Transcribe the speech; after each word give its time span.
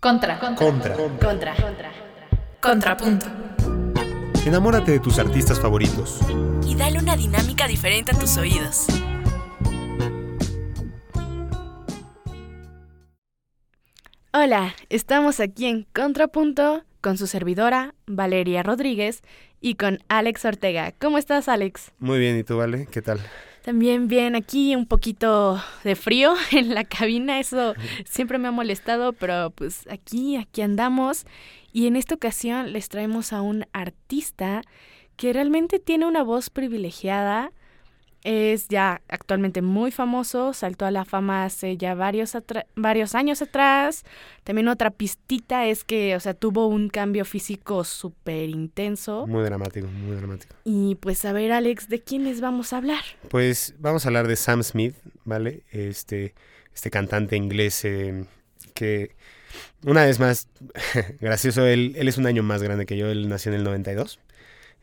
Contra. 0.00 0.38
Contra. 0.38 0.94
Contra. 0.94 1.56
Contrapunto. 2.60 3.26
Enamórate 4.46 4.92
de 4.92 5.00
tus 5.00 5.18
artistas 5.18 5.58
favoritos. 5.58 6.20
Y 6.64 6.76
dale 6.76 7.00
una 7.00 7.16
dinámica 7.16 7.66
diferente 7.66 8.12
a 8.14 8.18
tus 8.18 8.36
oídos. 8.36 8.86
Hola, 14.32 14.72
estamos 14.88 15.40
aquí 15.40 15.66
en 15.66 15.84
Contrapunto 15.92 16.84
con 17.00 17.18
su 17.18 17.26
servidora 17.26 17.96
Valeria 18.06 18.62
Rodríguez 18.62 19.22
y 19.60 19.74
con 19.74 19.98
Alex 20.06 20.44
Ortega. 20.44 20.92
¿Cómo 21.00 21.18
estás, 21.18 21.48
Alex? 21.48 21.90
Muy 21.98 22.20
bien, 22.20 22.38
¿y 22.38 22.44
tú, 22.44 22.56
Vale? 22.56 22.86
¿Qué 22.88 23.02
tal? 23.02 23.18
También 23.68 24.08
bien, 24.08 24.34
aquí 24.34 24.74
un 24.74 24.86
poquito 24.86 25.62
de 25.84 25.94
frío 25.94 26.32
en 26.52 26.74
la 26.74 26.84
cabina, 26.84 27.38
eso 27.38 27.74
siempre 28.06 28.38
me 28.38 28.48
ha 28.48 28.50
molestado, 28.50 29.12
pero 29.12 29.50
pues 29.50 29.86
aquí, 29.90 30.36
aquí 30.36 30.62
andamos. 30.62 31.26
Y 31.70 31.86
en 31.86 31.94
esta 31.94 32.14
ocasión 32.14 32.72
les 32.72 32.88
traemos 32.88 33.34
a 33.34 33.42
un 33.42 33.66
artista 33.74 34.62
que 35.16 35.34
realmente 35.34 35.80
tiene 35.80 36.06
una 36.06 36.22
voz 36.22 36.48
privilegiada, 36.48 37.52
es 38.24 38.68
ya 38.68 39.00
actualmente 39.08 39.62
muy 39.62 39.90
famoso, 39.90 40.52
saltó 40.52 40.86
a 40.86 40.90
la 40.90 41.04
fama 41.04 41.44
hace 41.44 41.76
ya 41.76 41.94
varios, 41.94 42.36
varios 42.74 43.14
años 43.14 43.42
atrás. 43.42 44.04
También 44.44 44.68
otra 44.68 44.90
pistita 44.90 45.66
es 45.66 45.84
que, 45.84 46.16
o 46.16 46.20
sea, 46.20 46.34
tuvo 46.34 46.66
un 46.66 46.88
cambio 46.88 47.24
físico 47.24 47.84
súper 47.84 48.48
intenso. 48.48 49.26
Muy 49.26 49.44
dramático, 49.44 49.86
muy 49.86 50.16
dramático. 50.16 50.54
Y 50.64 50.96
pues 50.96 51.24
a 51.24 51.32
ver, 51.32 51.52
Alex, 51.52 51.88
¿de 51.88 52.02
quiénes 52.02 52.40
vamos 52.40 52.72
a 52.72 52.78
hablar? 52.78 53.02
Pues 53.28 53.74
vamos 53.78 54.04
a 54.04 54.08
hablar 54.08 54.26
de 54.26 54.36
Sam 54.36 54.62
Smith, 54.62 54.94
¿vale? 55.24 55.62
Este, 55.70 56.34
este 56.74 56.90
cantante 56.90 57.36
inglés 57.36 57.84
eh, 57.84 58.24
que, 58.74 59.14
una 59.84 60.04
vez 60.04 60.18
más, 60.18 60.48
gracioso, 61.20 61.66
él, 61.66 61.94
él 61.96 62.08
es 62.08 62.18
un 62.18 62.26
año 62.26 62.42
más 62.42 62.62
grande 62.62 62.84
que 62.84 62.96
yo, 62.96 63.08
él 63.08 63.28
nació 63.28 63.52
en 63.52 63.58
el 63.58 63.64
92. 63.64 64.18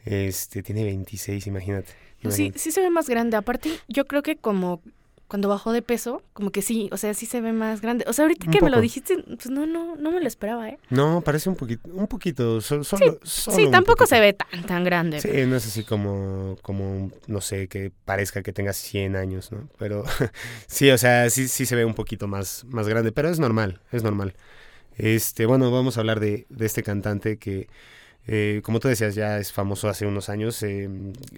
Este, 0.06 0.62
tiene 0.62 0.84
26, 0.84 1.48
imagínate. 1.48 2.05
Sí, 2.32 2.52
sí 2.56 2.72
se 2.72 2.82
ve 2.82 2.90
más 2.90 3.10
grande. 3.10 3.38
Aparte, 3.38 3.70
yo 3.88 4.06
creo 4.06 4.24
que 4.24 4.36
como 4.36 4.82
cuando 5.28 5.50
bajó 5.50 5.72
de 5.74 5.82
peso, 5.82 6.22
como 6.34 6.52
que 6.52 6.62
sí, 6.62 6.88
o 6.92 6.98
sea, 6.98 7.14
sí 7.16 7.26
se 7.26 7.42
ve 7.42 7.52
más 7.52 7.82
grande. 7.82 8.06
O 8.08 8.14
sea, 8.14 8.26
ahorita 8.26 8.52
que 8.52 8.62
me 8.62 8.70
lo 8.70 8.80
dijiste, 8.80 9.18
pues 9.24 9.50
no, 9.50 9.66
no, 9.66 9.96
no 9.96 10.12
me 10.12 10.22
lo 10.22 10.28
esperaba, 10.28 10.70
¿eh? 10.70 10.78
No, 10.92 11.22
parece 11.22 11.50
un 11.50 11.56
poquito, 11.56 11.90
un 11.92 12.08
poquito, 12.08 12.62
solo, 12.62 12.84
sí, 13.24 13.68
tampoco 13.72 14.06
se 14.06 14.20
ve 14.20 14.34
tan, 14.34 14.64
tan 14.66 14.84
grande. 14.84 15.20
Sí, 15.22 15.30
no 15.48 15.56
es 15.56 15.66
así 15.66 15.84
como, 15.84 16.58
como, 16.62 17.12
no 17.28 17.42
sé, 17.42 17.68
que 17.68 17.92
parezca 18.06 18.44
que 18.44 18.54
tenga 18.54 18.74
100 18.74 19.16
años, 19.16 19.52
¿no? 19.52 19.68
Pero 19.80 20.04
sí, 20.68 20.92
o 20.92 20.98
sea, 20.98 21.30
sí, 21.32 21.48
sí 21.48 21.66
se 21.66 21.76
ve 21.76 21.86
un 21.86 21.96
poquito 21.96 22.28
más, 22.28 22.64
más 22.66 22.88
grande, 22.88 23.12
pero 23.12 23.30
es 23.30 23.40
normal, 23.40 23.82
es 23.92 24.04
normal. 24.04 24.36
Este, 24.96 25.48
bueno, 25.48 25.72
vamos 25.72 25.98
a 25.98 26.02
hablar 26.02 26.20
de, 26.20 26.46
de 26.50 26.66
este 26.66 26.84
cantante 26.84 27.38
que 27.38 27.68
eh, 28.28 28.62
como 28.64 28.80
tú 28.80 28.88
decías, 28.88 29.16
ya 29.16 29.38
es 29.38 29.52
famoso 29.52 29.88
hace 29.88 30.06
unos 30.06 30.30
años, 30.30 30.62
eh, 30.64 30.90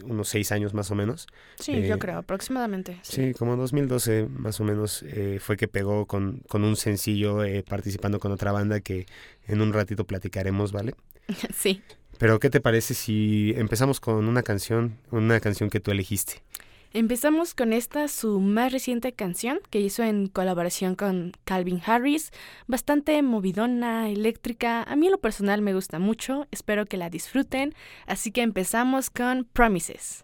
unos 0.06 0.30
seis 0.30 0.52
años 0.52 0.74
más 0.74 0.90
o 0.92 0.96
menos. 0.96 1.28
Sí, 1.60 1.74
yo 1.86 1.96
eh, 1.96 2.00
creo, 2.00 2.18
aproximadamente. 2.18 2.98
Sí, 3.02 3.34
como 3.34 3.54
en 3.54 3.60
2012 3.60 4.28
más 4.30 4.60
o 4.60 4.64
menos 4.64 5.04
fue 5.40 5.58
que 5.58 5.68
pegó 5.68 6.06
con, 6.06 6.42
con 6.48 6.64
un 6.64 6.76
sencillo 6.76 7.40
participando 7.68 8.20
con 8.20 8.32
otra 8.32 8.52
banda 8.52 8.80
que 8.80 9.06
en 9.48 9.62
un 9.62 9.74
ratito 9.74 10.06
platicaremos, 10.06 10.72
¿vale? 10.72 10.94
sí. 11.54 11.82
Pero 12.18 12.40
¿qué 12.40 12.50
te 12.50 12.62
parece 12.62 12.94
si 12.94 13.54
empezamos 13.56 14.00
con 14.00 14.28
una 14.28 14.42
canción, 14.42 14.98
una 15.12 15.40
canción 15.40 15.70
que 15.70 15.80
tú 15.80 15.92
elegiste? 15.92 16.42
Empezamos 16.94 17.54
con 17.54 17.74
esta, 17.74 18.08
su 18.08 18.40
más 18.40 18.72
reciente 18.72 19.14
canción, 19.14 19.60
que 19.70 19.80
hizo 19.80 20.04
en 20.04 20.28
colaboración 20.28 20.96
con 20.96 21.34
Calvin 21.44 21.82
Harris, 21.86 22.32
bastante 22.66 23.22
movidona, 23.22 24.10
eléctrica. 24.10 24.84
A 24.84 24.96
mí 24.96 25.08
en 25.08 25.12
lo 25.12 25.20
personal 25.20 25.62
me 25.62 25.74
gusta 25.74 26.00
mucho, 26.00 26.48
espero 26.52 26.86
que 26.86 26.98
la 26.98 27.10
disfruten. 27.10 27.76
Así 28.06 28.32
que 28.32 28.42
empezamos 28.42 29.10
con 29.10 29.46
Promises. 29.46 30.24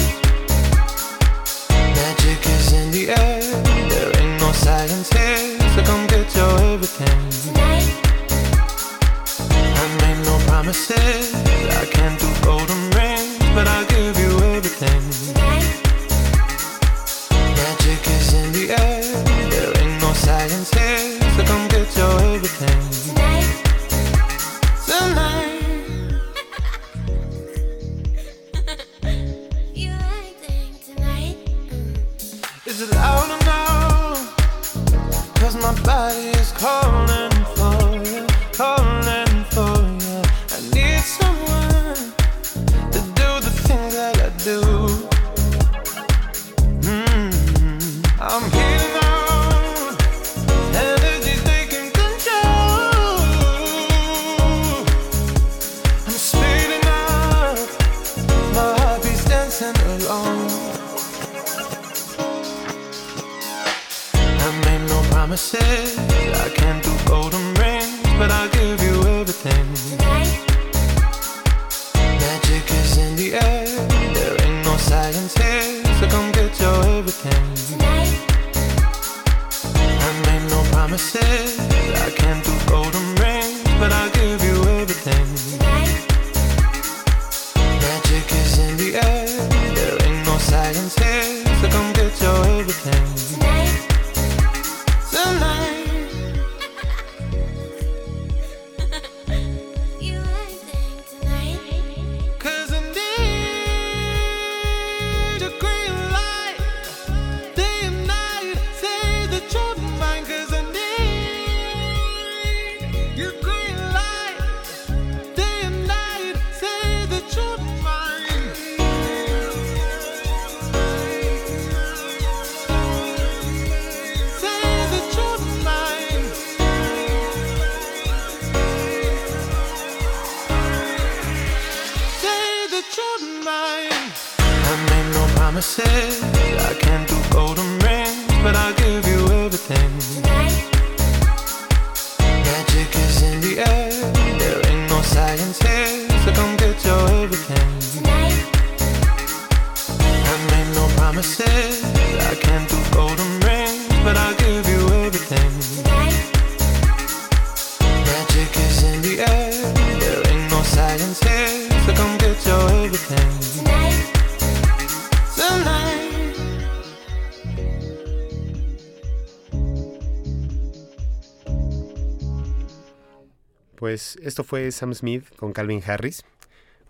Pues 173.81 174.19
esto 174.21 174.43
fue 174.43 174.71
Sam 174.71 174.93
Smith 174.93 175.25
con 175.37 175.53
Calvin 175.53 175.81
Harris. 175.83 176.23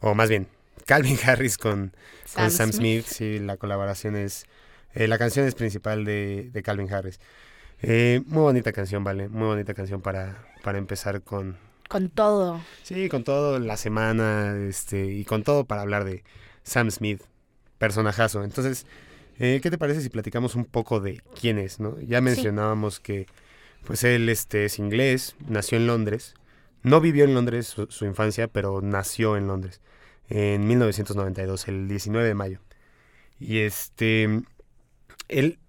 O 0.02 0.14
más 0.14 0.28
bien, 0.28 0.50
Calvin 0.86 1.18
Harris 1.26 1.58
con 1.58 1.94
Sam 2.26 2.44
con 2.44 2.52
Sam 2.52 2.74
Smith. 2.74 3.06
Smith. 3.06 3.06
Sí, 3.06 3.40
la 3.40 3.56
colaboración 3.56 4.18
es. 4.18 4.46
eh, 4.94 5.08
la 5.08 5.18
canción 5.18 5.46
es 5.48 5.56
principal 5.56 6.04
de, 6.04 6.50
de 6.52 6.62
Calvin 6.62 6.92
Harris. 6.94 7.22
Eh, 7.82 8.22
muy 8.26 8.42
bonita 8.42 8.74
canción, 8.74 9.06
¿vale? 9.06 9.30
Muy 9.30 9.48
bonita 9.48 9.74
canción 9.74 10.02
para, 10.02 10.46
para 10.64 10.80
empezar 10.80 11.22
con. 11.22 11.58
Con 11.88 12.10
todo. 12.10 12.60
Sí, 12.84 13.08
con 13.08 13.24
todo 13.24 13.58
la 13.60 13.78
semana 13.78 14.58
este, 14.68 15.06
y 15.06 15.24
con 15.24 15.44
todo 15.46 15.64
para 15.64 15.84
hablar 15.84 16.04
de 16.04 16.26
Sam 16.64 16.92
Smith, 16.92 17.22
personajazo. 17.78 18.44
Entonces, 18.44 18.86
eh, 19.40 19.62
¿qué 19.64 19.72
te 19.72 19.78
parece 19.78 20.02
si 20.02 20.10
platicamos 20.10 20.56
un 20.56 20.66
poco 20.66 21.00
de 21.00 21.22
quién 21.40 21.58
es, 21.58 21.80
no? 21.80 21.98
Ya 22.02 22.20
mencionábamos 22.20 23.00
que 23.00 23.28
pues 23.86 24.04
él 24.04 24.28
este, 24.28 24.66
es 24.66 24.78
inglés, 24.78 25.38
nació 25.48 25.78
en 25.78 25.88
Londres. 25.88 26.34
No 26.84 27.02
vivió 27.02 27.26
en 27.26 27.34
Londres 27.34 27.68
su, 27.68 27.88
su 27.88 28.06
infancia, 28.06 28.48
pero 28.48 28.82
nació 28.82 29.38
en 29.38 29.48
Londres 29.48 29.82
en 30.32 30.66
1992, 30.66 31.68
el 31.68 31.88
19 31.88 32.28
de 32.28 32.34
mayo. 32.34 32.60
Y 33.40 33.60
este, 33.60 34.44
él 35.28 35.60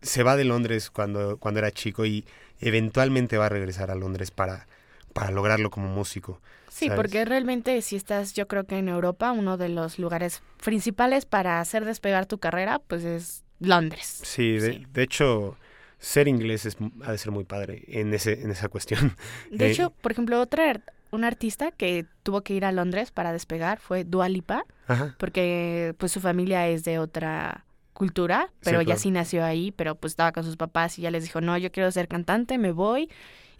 se 0.00 0.22
va 0.22 0.36
de 0.36 0.44
Londres 0.44 0.90
cuando, 0.90 1.38
cuando 1.38 1.58
era 1.58 1.72
chico 1.72 2.06
y 2.06 2.24
eventualmente 2.60 3.36
va 3.36 3.46
a 3.46 3.48
regresar 3.48 3.90
a 3.90 3.94
Londres 3.96 4.30
para, 4.30 4.66
para 5.12 5.32
lograrlo 5.32 5.70
como 5.70 5.88
músico. 5.88 6.40
Sí, 6.68 6.86
¿sabes? 6.86 6.96
porque 6.96 7.24
realmente 7.24 7.82
si 7.82 7.96
estás, 7.96 8.32
yo 8.32 8.46
creo 8.46 8.64
que 8.64 8.78
en 8.78 8.88
Europa, 8.88 9.32
uno 9.32 9.56
de 9.56 9.68
los 9.68 9.98
lugares 9.98 10.42
principales 10.62 11.26
para 11.26 11.60
hacer 11.60 11.84
despegar 11.84 12.26
tu 12.26 12.38
carrera, 12.38 12.78
pues 12.78 13.04
es 13.04 13.42
Londres. 13.58 14.20
Sí, 14.24 14.52
de, 14.52 14.72
Sí. 14.74 14.86
de 14.92 15.02
hecho, 15.02 15.56
ser 16.02 16.26
inglés 16.26 16.66
es, 16.66 16.76
ha 17.04 17.12
de 17.12 17.18
ser 17.18 17.30
muy 17.30 17.44
padre 17.44 17.84
en, 17.86 18.12
ese, 18.12 18.42
en 18.42 18.50
esa 18.50 18.68
cuestión. 18.68 19.16
De 19.50 19.68
Eh, 19.68 19.70
hecho, 19.70 19.90
por 19.90 20.10
ejemplo, 20.12 20.40
otra 20.40 20.80
una 21.12 21.26
artista 21.28 21.70
que 21.70 22.06
tuvo 22.22 22.40
que 22.40 22.54
ir 22.54 22.64
a 22.64 22.72
Londres 22.72 23.10
para 23.12 23.32
despegar 23.32 23.78
fue 23.78 24.02
Dua 24.04 24.28
Lipa, 24.28 24.64
Ajá. 24.88 25.14
porque 25.18 25.94
pues 25.98 26.10
su 26.10 26.20
familia 26.20 26.66
es 26.68 26.84
de 26.84 26.98
otra 26.98 27.64
cultura, 27.92 28.50
pero 28.64 28.78
ella 28.80 28.86
claro. 28.86 29.00
sí 29.00 29.10
nació 29.10 29.44
ahí, 29.44 29.70
pero 29.72 29.94
pues 29.94 30.12
estaba 30.12 30.32
con 30.32 30.42
sus 30.44 30.56
papás 30.56 30.98
y 30.98 31.02
ya 31.02 31.10
les 31.10 31.22
dijo, 31.22 31.40
no, 31.40 31.56
yo 31.58 31.70
quiero 31.70 31.90
ser 31.92 32.08
cantante, 32.08 32.56
me 32.58 32.72
voy. 32.72 33.08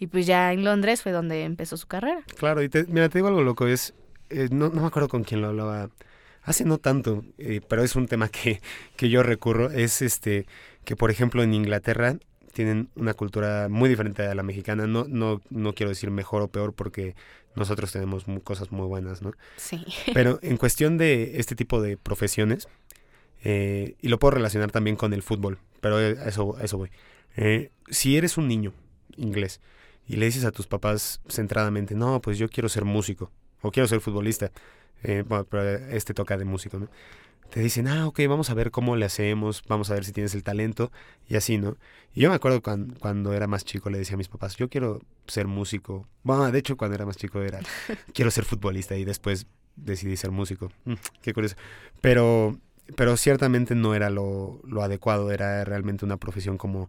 Y 0.00 0.06
pues 0.08 0.26
ya 0.26 0.52
en 0.52 0.64
Londres 0.64 1.02
fue 1.02 1.12
donde 1.12 1.44
empezó 1.44 1.76
su 1.76 1.86
carrera. 1.86 2.22
Claro, 2.38 2.62
y 2.62 2.68
te- 2.68 2.84
mira, 2.86 3.08
te 3.08 3.18
digo 3.18 3.28
algo 3.28 3.42
loco, 3.42 3.66
es, 3.68 3.94
eh, 4.30 4.48
no, 4.50 4.70
no 4.70 4.80
me 4.80 4.86
acuerdo 4.88 5.08
con 5.08 5.22
quién 5.22 5.42
lo 5.42 5.48
hablaba, 5.48 5.90
hace 6.42 6.64
no 6.64 6.78
tanto, 6.78 7.22
eh, 7.38 7.60
pero 7.68 7.84
es 7.84 7.94
un 7.94 8.08
tema 8.08 8.28
que, 8.28 8.60
que 8.96 9.10
yo 9.10 9.22
recurro, 9.22 9.70
es 9.70 10.02
este, 10.02 10.46
que 10.84 10.96
por 10.96 11.10
ejemplo 11.10 11.42
en 11.44 11.54
Inglaterra 11.54 12.16
tienen 12.52 12.88
una 12.94 13.14
cultura 13.14 13.68
muy 13.70 13.88
diferente 13.88 14.26
a 14.26 14.34
la 14.34 14.42
mexicana, 14.42 14.86
no, 14.86 15.06
no, 15.08 15.40
no 15.50 15.74
quiero 15.74 15.90
decir 15.90 16.10
mejor 16.10 16.42
o 16.42 16.48
peor 16.48 16.72
porque 16.72 17.14
nosotros 17.54 17.92
tenemos 17.92 18.24
cosas 18.44 18.70
muy 18.72 18.86
buenas, 18.86 19.22
¿no? 19.22 19.32
Sí. 19.56 19.84
Pero 20.14 20.38
en 20.42 20.56
cuestión 20.56 20.98
de 20.98 21.38
este 21.38 21.54
tipo 21.54 21.82
de 21.82 21.96
profesiones, 21.96 22.68
eh, 23.44 23.96
y 24.00 24.08
lo 24.08 24.18
puedo 24.18 24.32
relacionar 24.32 24.70
también 24.70 24.96
con 24.96 25.12
el 25.12 25.22
fútbol, 25.22 25.58
pero 25.80 25.96
a 25.96 26.28
eso, 26.28 26.56
a 26.56 26.62
eso 26.62 26.78
voy. 26.78 26.90
Eh, 27.36 27.70
si 27.90 28.16
eres 28.16 28.36
un 28.38 28.46
niño 28.46 28.72
inglés 29.16 29.60
y 30.06 30.14
le 30.14 30.26
dices 30.26 30.44
a 30.44 30.52
tus 30.52 30.68
papás 30.68 31.20
centradamente, 31.28 31.96
no, 31.96 32.20
pues 32.20 32.38
yo 32.38 32.48
quiero 32.48 32.68
ser 32.68 32.84
músico 32.84 33.32
o 33.60 33.72
quiero 33.72 33.88
ser 33.88 34.00
futbolista, 34.00 34.52
eh, 35.02 35.24
bueno, 35.26 35.44
pero 35.44 35.68
este 35.88 36.14
toca 36.14 36.36
de 36.36 36.44
músico, 36.44 36.78
¿no? 36.78 36.88
Te 37.52 37.60
dicen, 37.60 37.86
ah, 37.86 38.06
ok, 38.06 38.18
vamos 38.30 38.48
a 38.48 38.54
ver 38.54 38.70
cómo 38.70 38.96
le 38.96 39.04
hacemos, 39.04 39.62
vamos 39.68 39.90
a 39.90 39.94
ver 39.94 40.06
si 40.06 40.12
tienes 40.12 40.34
el 40.34 40.42
talento 40.42 40.90
y 41.28 41.36
así, 41.36 41.58
¿no? 41.58 41.76
Y 42.14 42.22
yo 42.22 42.30
me 42.30 42.34
acuerdo 42.34 42.62
cuando, 42.62 42.94
cuando 42.98 43.34
era 43.34 43.46
más 43.46 43.66
chico 43.66 43.90
le 43.90 43.98
decía 43.98 44.14
a 44.14 44.16
mis 44.16 44.28
papás, 44.28 44.56
yo 44.56 44.70
quiero 44.70 45.02
ser 45.26 45.48
músico. 45.48 46.08
Bueno, 46.22 46.50
de 46.50 46.58
hecho 46.58 46.78
cuando 46.78 46.94
era 46.94 47.04
más 47.04 47.18
chico 47.18 47.42
era, 47.42 47.60
quiero 48.14 48.30
ser 48.30 48.46
futbolista 48.46 48.96
y 48.96 49.04
después 49.04 49.46
decidí 49.76 50.16
ser 50.16 50.30
músico. 50.30 50.72
Mm, 50.86 50.94
qué 51.20 51.34
curioso. 51.34 51.56
Pero, 52.00 52.58
pero 52.96 53.18
ciertamente 53.18 53.74
no 53.74 53.94
era 53.94 54.08
lo, 54.08 54.62
lo 54.66 54.82
adecuado, 54.82 55.30
era 55.30 55.62
realmente 55.66 56.06
una 56.06 56.16
profesión 56.16 56.56
como 56.56 56.88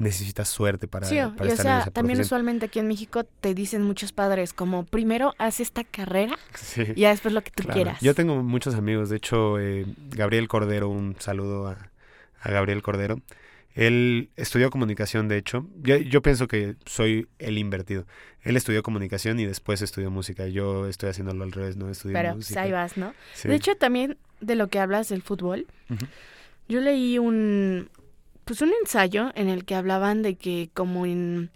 necesitas 0.00 0.48
suerte 0.48 0.88
para, 0.88 1.06
Sí, 1.06 1.16
para 1.36 1.46
y 1.46 1.50
o 1.50 1.52
estar 1.52 1.52
en 1.52 1.56
sea, 1.56 1.80
esa 1.82 1.90
también 1.92 2.20
usualmente 2.20 2.66
aquí 2.66 2.78
en 2.80 2.88
México 2.88 3.22
te 3.24 3.54
dicen 3.54 3.82
muchos 3.82 4.12
padres 4.12 4.52
como 4.52 4.84
primero 4.84 5.34
haz 5.38 5.60
esta 5.60 5.84
carrera 5.84 6.36
Sí. 6.54 6.82
y 6.96 7.02
ya 7.02 7.10
después 7.10 7.34
lo 7.34 7.42
que 7.42 7.50
tú 7.50 7.62
Claro. 7.62 7.74
quieras. 7.74 8.00
Yo 8.00 8.14
tengo 8.14 8.42
muchos 8.42 8.74
amigos, 8.74 9.10
de 9.10 9.16
hecho, 9.18 9.60
eh, 9.60 9.86
Gabriel 10.10 10.48
Cordero, 10.48 10.88
un 10.88 11.16
saludo 11.20 11.68
a, 11.68 11.76
a 12.40 12.50
Gabriel 12.50 12.82
Cordero. 12.82 13.20
Él 13.74 14.30
estudió 14.36 14.68
comunicación, 14.70 15.28
de 15.28 15.36
hecho. 15.36 15.66
Yo, 15.82 15.96
yo 15.98 16.22
pienso 16.22 16.48
que 16.48 16.74
soy 16.86 17.28
el 17.38 17.56
invertido. 17.56 18.04
Él 18.42 18.56
estudió 18.56 18.82
comunicación 18.82 19.38
y 19.38 19.46
después 19.46 19.80
estudió 19.80 20.10
música. 20.10 20.48
Yo 20.48 20.88
estoy 20.88 21.10
haciéndolo 21.10 21.44
al 21.44 21.52
revés, 21.52 21.76
¿no? 21.76 21.88
Estudié 21.88 22.14
Pero 22.14 22.28
pues, 22.30 22.36
música. 22.46 22.62
ahí 22.62 22.72
vas, 22.72 22.96
¿no? 22.96 23.14
Sí. 23.34 23.46
De 23.48 23.54
hecho, 23.54 23.76
también 23.76 24.16
de 24.40 24.56
lo 24.56 24.66
que 24.68 24.80
hablas 24.80 25.08
del 25.10 25.22
fútbol, 25.22 25.66
yo 26.68 26.80
leí 26.80 27.18
un 27.18 27.90
pues 28.50 28.62
un 28.62 28.72
ensayo 28.82 29.30
en 29.36 29.48
el 29.48 29.64
que 29.64 29.76
hablaban 29.76 30.22
de 30.22 30.34
que 30.34 30.70
como 30.74 31.06
en 31.06 31.50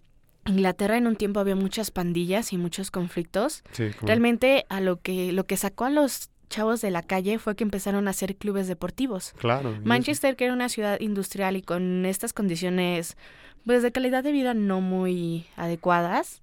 Inglaterra 0.47 0.97
en 0.97 1.09
un 1.09 1.17
tiempo 1.17 1.41
había 1.41 1.57
muchas 1.57 1.91
pandillas 1.91 2.53
y 2.53 2.57
muchos 2.57 2.93
conflictos, 2.93 3.65
Sí, 3.73 3.91
como- 3.99 4.07
realmente 4.07 4.65
a 4.69 4.81
lo 4.81 5.01
que 5.01 5.33
lo 5.33 5.45
que 5.45 5.57
sacó 5.57 5.87
a 5.87 5.91
los 5.91 6.31
chavos 6.51 6.81
de 6.83 6.93
la 6.93 7.03
calle 7.03 7.41
fue 7.41 7.57
que 7.57 7.65
empezaron 7.65 8.07
a 8.07 8.13
hacer 8.13 8.37
clubes 8.37 8.69
deportivos. 8.69 9.33
Claro. 9.39 9.77
Manchester, 9.83 10.37
que 10.37 10.45
era 10.45 10.53
una 10.55 10.69
ciudad 10.69 11.01
industrial 11.01 11.57
y 11.57 11.63
con 11.63 12.07
estas 12.07 12.33
condiciones 12.33 13.17
pues 13.67 13.83
de 13.83 13.91
calidad 13.91 14.23
de 14.23 14.31
vida 14.31 14.55
no 14.55 14.81
muy 14.81 15.47
adecuadas, 15.57 16.43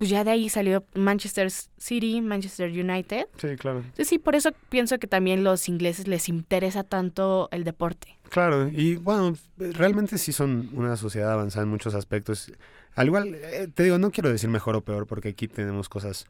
pues 0.00 0.08
ya 0.08 0.24
de 0.24 0.30
ahí 0.30 0.48
salió 0.48 0.82
Manchester 0.94 1.50
City, 1.76 2.22
Manchester 2.22 2.70
United. 2.70 3.26
Sí, 3.36 3.48
claro. 3.58 3.80
Entonces 3.80 4.08
sí, 4.08 4.18
por 4.18 4.34
eso 4.34 4.50
pienso 4.70 4.98
que 4.98 5.06
también 5.06 5.44
los 5.44 5.68
ingleses 5.68 6.08
les 6.08 6.30
interesa 6.30 6.84
tanto 6.84 7.50
el 7.52 7.64
deporte. 7.64 8.16
Claro, 8.30 8.68
y 8.68 8.96
bueno, 8.96 9.36
realmente 9.58 10.16
sí 10.16 10.32
son 10.32 10.70
una 10.72 10.96
sociedad 10.96 11.30
avanzada 11.34 11.64
en 11.64 11.68
muchos 11.68 11.94
aspectos. 11.94 12.50
Al 12.94 13.08
igual, 13.08 13.34
eh, 13.34 13.68
te 13.74 13.82
digo, 13.82 13.98
no 13.98 14.10
quiero 14.10 14.30
decir 14.30 14.48
mejor 14.48 14.74
o 14.74 14.80
peor, 14.80 15.06
porque 15.06 15.28
aquí 15.28 15.48
tenemos 15.48 15.90
cosas 15.90 16.24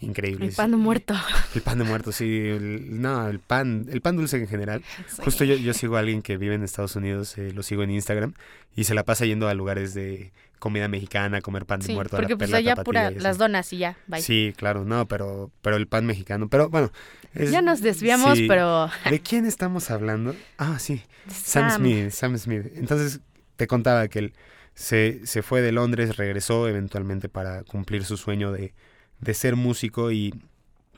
El 0.00 0.08
increíbles. 0.08 0.56
pan 0.56 0.72
de 0.72 0.76
muerto. 0.78 1.14
El 1.54 1.62
pan 1.62 1.78
de 1.78 1.84
muerto, 1.84 2.10
sí. 2.10 2.24
el- 2.48 3.00
no, 3.00 3.28
el 3.28 3.38
pan, 3.38 3.86
el 3.88 4.00
pan 4.00 4.16
dulce 4.16 4.36
en 4.38 4.48
general. 4.48 4.82
Sí. 5.06 5.22
Justo 5.22 5.44
yo, 5.44 5.54
yo 5.54 5.74
sigo 5.74 5.94
a 5.96 6.00
alguien 6.00 6.22
que 6.22 6.38
vive 6.38 6.56
en 6.56 6.64
Estados 6.64 6.96
Unidos, 6.96 7.38
eh, 7.38 7.52
lo 7.52 7.62
sigo 7.62 7.84
en 7.84 7.92
Instagram, 7.92 8.34
y 8.74 8.82
se 8.82 8.94
la 8.94 9.04
pasa 9.04 9.26
yendo 9.26 9.46
a 9.46 9.54
lugares 9.54 9.94
de 9.94 10.32
comida 10.62 10.86
mexicana, 10.86 11.40
comer 11.40 11.66
pan 11.66 11.80
de 11.80 11.86
Sí, 11.86 11.92
muerto. 11.92 12.14
a 12.16 12.20
la 12.20 12.22
porque 12.22 12.36
pues 12.36 12.48
perla 12.52 12.58
allá 12.72 12.84
pura 12.84 13.10
las 13.10 13.36
donas 13.36 13.72
y 13.72 13.78
ya, 13.78 13.96
bye. 14.06 14.22
Sí, 14.22 14.54
claro, 14.56 14.84
no, 14.84 15.08
pero, 15.08 15.50
pero 15.60 15.74
el 15.76 15.88
pan 15.88 16.06
mexicano. 16.06 16.48
Pero 16.48 16.70
bueno. 16.70 16.92
es- 17.34 17.50
ya 17.50 17.62
nos 17.62 17.80
desviamos, 17.80 18.38
sí. 18.38 18.46
pero 18.46 18.88
¿De 19.10 19.18
quién 19.20 19.44
estamos 19.44 19.90
hablando? 19.90 20.36
Ah, 20.58 20.78
sí. 20.78 21.02
Sam, 21.26 21.68
Smith, 21.72 22.10
Sam 22.10 22.38
Smith. 22.38 22.66
Entonces 22.76 23.18
te 23.56 23.66
contaba 23.66 24.06
que 24.06 24.20
él 24.20 24.32
se, 24.74 25.20
se 25.26 25.42
fue 25.42 25.62
de 25.62 25.72
Londres, 25.72 26.16
regresó 26.16 26.68
eventualmente 26.68 27.28
para 27.28 27.64
cumplir 27.64 28.04
su 28.04 28.16
sueño 28.16 28.52
de, 28.52 28.72
de 29.20 29.34
ser 29.34 29.56
músico 29.56 30.12
y 30.12 30.32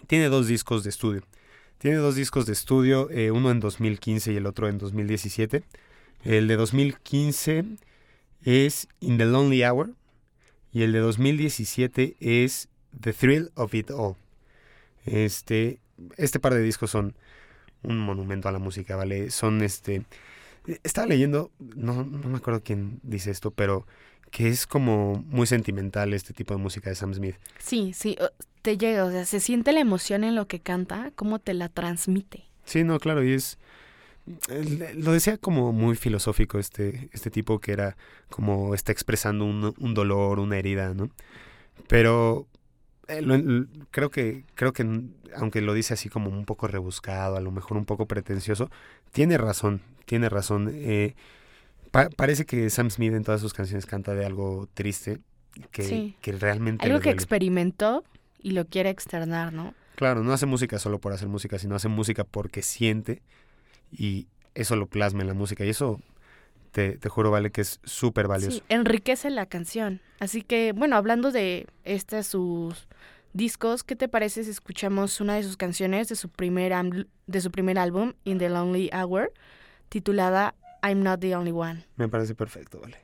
tiene 0.07 0.29
dos 0.29 0.47
discos 0.47 0.85
de 0.85 0.91
estudio. 0.91 1.23
Tiene 1.79 1.97
dos 1.97 2.17
discos 2.17 2.45
de 2.45 2.53
estudio, 2.53 3.09
eh, 3.11 3.31
uno 3.31 3.51
en 3.51 3.61
2015 3.61 4.31
y 4.31 4.37
el 4.37 4.45
otro 4.45 4.69
en 4.69 4.77
2017. 4.77 5.63
El 6.23 6.49
de 6.49 6.57
2015 6.57 7.65
es 8.45 8.89
In 9.01 9.19
the 9.19 9.25
Lonely 9.25 9.65
Hour 9.65 9.95
y 10.73 10.83
el 10.83 10.93
de 10.93 10.99
2017 10.99 12.17
es 12.21 12.69
The 13.01 13.13
Thrill 13.13 13.51
of 13.55 13.75
It 13.75 13.91
All. 13.91 14.17
Este, 15.05 15.81
este 16.17 16.41
par 16.41 16.55
de 16.55 16.63
discos 16.63 16.91
son 16.91 17.15
un 17.83 17.99
monumento 17.99 18.49
a 18.49 18.53
la 18.53 18.59
música, 18.59 18.97
¿vale? 18.97 19.31
Son 19.31 19.63
este... 19.63 20.05
Estaba 20.83 21.07
leyendo, 21.07 21.51
no, 21.59 22.05
no 22.05 22.29
me 22.29 22.39
acuerdo 22.39 22.63
quién 22.63 22.99
dice 23.03 23.31
esto, 23.31 23.51
pero 23.51 23.87
que 24.31 24.49
es 24.49 24.67
como 24.67 25.23
muy 25.29 25.47
sentimental 25.47 26.13
este 26.15 26.33
tipo 26.33 26.55
de 26.55 26.61
música 26.61 26.91
de 26.91 26.97
Sam 26.97 27.15
Smith. 27.15 27.37
sí, 27.59 27.93
sí, 27.95 28.17
te 28.63 28.79
llega, 28.79 29.05
o 29.05 29.11
sea, 29.11 29.27
se 29.27 29.41
siente 29.41 29.73
la 29.73 29.81
emoción 29.81 30.25
en 30.25 30.35
lo 30.35 30.49
que 30.49 30.59
canta, 30.59 31.13
cómo 31.15 31.39
te 31.39 31.53
la 31.53 31.69
transmite. 31.69 32.45
Sí, 32.65 32.83
no, 32.83 32.99
claro, 32.99 33.23
y 33.23 33.35
es... 33.35 33.59
lo 34.97 35.13
decía 35.13 35.37
como 35.39 35.73
muy 35.73 35.97
filosófico 35.97 36.59
este, 36.59 37.09
este 37.13 37.31
tipo 37.31 37.59
que 37.61 37.73
era 37.73 37.97
como 38.31 38.75
está 38.75 38.93
expresando 38.93 39.45
un, 39.45 39.75
un 39.79 39.95
dolor, 39.95 40.39
una 40.39 40.57
herida, 40.59 40.95
¿no? 40.95 41.11
Pero 41.89 42.47
eh, 43.09 43.21
lo- 43.21 43.67
creo 43.91 44.11
que 44.11 44.45
creo 44.55 44.73
que 44.73 45.03
aunque 45.37 45.61
lo 45.61 45.75
dice 45.75 45.95
así 45.95 46.09
como 46.09 46.31
un 46.31 46.45
poco 46.47 46.69
rebuscado, 46.69 47.37
a 47.37 47.41
lo 47.41 47.51
mejor 47.51 47.77
un 47.77 47.85
poco 47.85 48.07
pretencioso, 48.07 48.71
tiene 49.13 49.37
razón, 49.37 49.83
tiene 50.07 50.29
razón. 50.29 50.71
Eh, 50.73 51.15
pa- 51.91 52.09
parece 52.09 52.47
que 52.47 52.71
Sam 52.71 52.91
Smith 52.91 53.13
en 53.13 53.25
todas 53.25 53.41
sus 53.41 53.53
canciones 53.53 53.85
canta 53.85 54.15
de 54.15 54.25
algo 54.25 54.69
triste 54.75 55.19
que, 55.71 55.83
Sí. 55.83 56.17
que 56.23 56.33
realmente 56.33 56.87
Algo 56.87 57.01
que 57.01 57.11
experimentó 57.11 58.05
y 58.41 58.53
lo 58.53 58.65
quiere 58.67 58.91
externar, 58.91 59.53
¿no? 59.53 59.75
Claro, 59.97 60.23
no 60.25 60.33
hace 60.33 60.47
música 60.47 60.79
solo 60.79 60.99
por 60.99 61.13
hacer 61.13 61.29
música, 61.29 61.59
sino 61.59 61.75
hace 61.75 61.89
música 61.89 62.25
porque 62.25 62.63
siente 62.63 63.23
y 63.91 64.29
eso 64.55 64.77
lo 64.77 64.87
plasma 64.87 65.23
en 65.23 65.29
la 65.29 65.35
música. 65.35 65.65
Y 65.65 65.71
eso, 65.71 66.01
te, 66.73 66.99
te 66.99 67.09
juro, 67.09 67.31
vale, 67.31 67.51
que 67.51 67.61
es 67.61 67.81
súper 67.85 68.29
valioso. 68.29 68.59
Sí, 68.59 68.63
enriquece 68.69 69.31
la 69.31 69.47
canción. 69.47 70.01
Así 70.21 70.43
que, 70.43 70.73
bueno, 70.73 70.97
hablando 70.97 71.31
de 71.31 71.67
este 71.85 72.23
sus 72.23 72.89
discos, 73.33 73.85
¿qué 73.85 73.97
te 73.97 74.09
parece 74.09 74.45
si 74.45 74.51
escuchamos 74.51 75.21
una 75.21 75.35
de 75.35 75.43
sus 75.43 75.57
canciones 75.57 76.09
de 76.09 76.17
su 76.17 76.29
primer 76.29 76.73
de 77.27 77.41
su 77.41 77.51
primer 77.51 77.79
álbum, 77.79 78.15
In 78.25 78.39
the 78.39 78.49
Lonely 78.49 78.91
Hour, 78.93 79.33
titulada 79.89 80.55
I'm 80.83 81.03
Not 81.03 81.21
the 81.21 81.37
Only 81.37 81.53
One? 81.53 81.85
Me 81.97 82.09
parece 82.09 82.35
perfecto, 82.35 82.81
vale. 82.81 83.04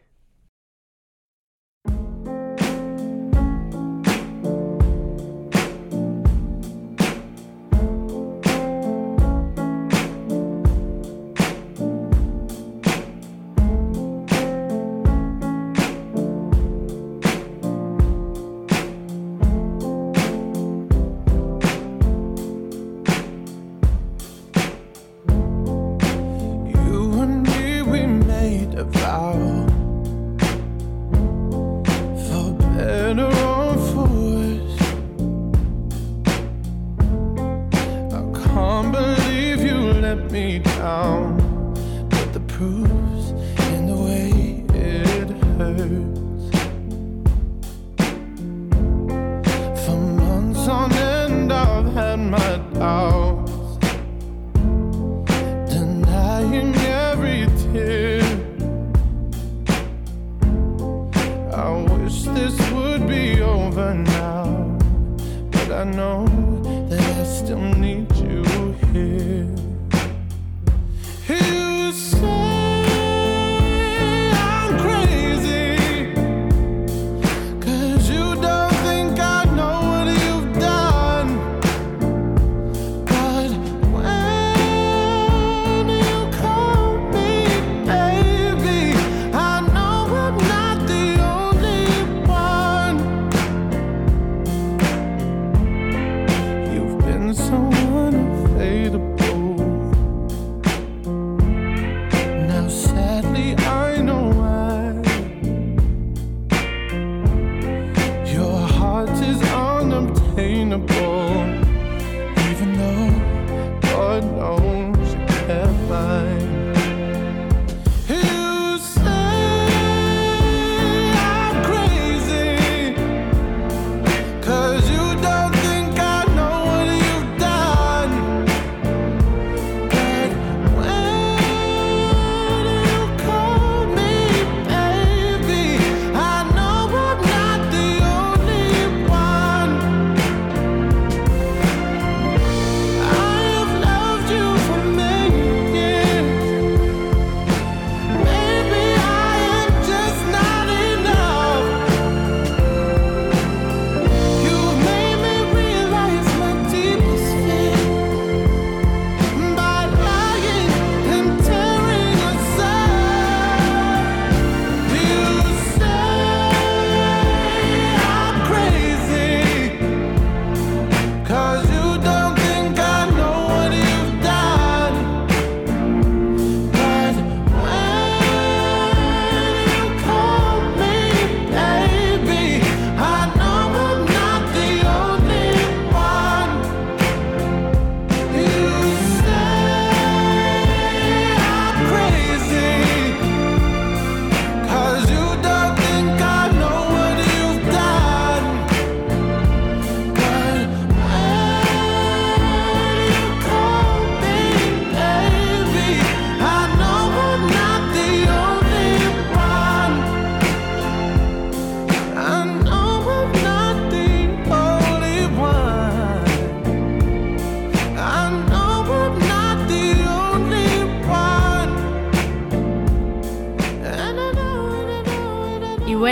Find. 115.91 116.40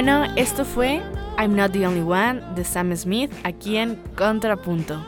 Bueno, 0.01 0.33
esto 0.37 0.65
fue 0.65 1.03
I'm 1.39 1.57
Not 1.57 1.73
the 1.73 1.85
Only 1.85 2.03
One 2.03 2.41
de 2.55 2.63
Sam 2.63 2.97
Smith 2.97 3.33
aquí 3.43 3.79
en 3.79 3.97
Contrapunto. 4.17 5.05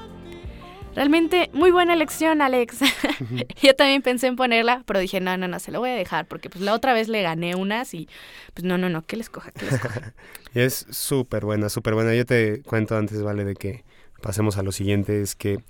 Realmente 0.97 1.49
muy 1.53 1.71
buena 1.71 1.95
elección, 1.95 2.43
Alex. 2.43 2.79
Yo 3.63 3.77
también 3.77 4.03
pensé 4.03 4.27
en 4.27 4.35
ponerla, 4.35 4.83
pero 4.87 4.99
dije, 4.99 5.21
no, 5.21 5.37
no, 5.37 5.47
no, 5.47 5.61
se 5.61 5.71
lo 5.71 5.79
voy 5.79 5.91
a 5.91 5.95
dejar, 5.95 6.27
porque 6.27 6.51
pues 6.51 6.65
la 6.65 6.75
otra 6.75 6.93
vez 6.93 7.07
le 7.07 7.23
gané 7.23 7.55
unas 7.55 7.95
y 7.95 8.09
pues 8.53 8.65
no, 8.65 8.79
no, 8.79 8.89
no, 8.89 9.03
que 9.03 9.17
les 9.17 9.31
coja, 9.31 9.53
que 9.53 9.65
les 9.65 9.79
coja. 9.79 10.13
Y 10.55 10.59
es 10.63 10.87
súper 10.91 11.45
buena, 11.45 11.69
súper 11.69 11.95
buena. 11.95 12.13
Yo 12.13 12.27
te 12.27 12.61
cuento 12.63 12.97
antes, 12.97 13.23
vale, 13.23 13.45
de 13.45 13.55
que 13.55 13.85
pasemos 14.21 14.59
a 14.59 14.65
lo 14.65 14.73
siguiente, 14.73 15.23
es 15.23 15.37
que 15.37 15.61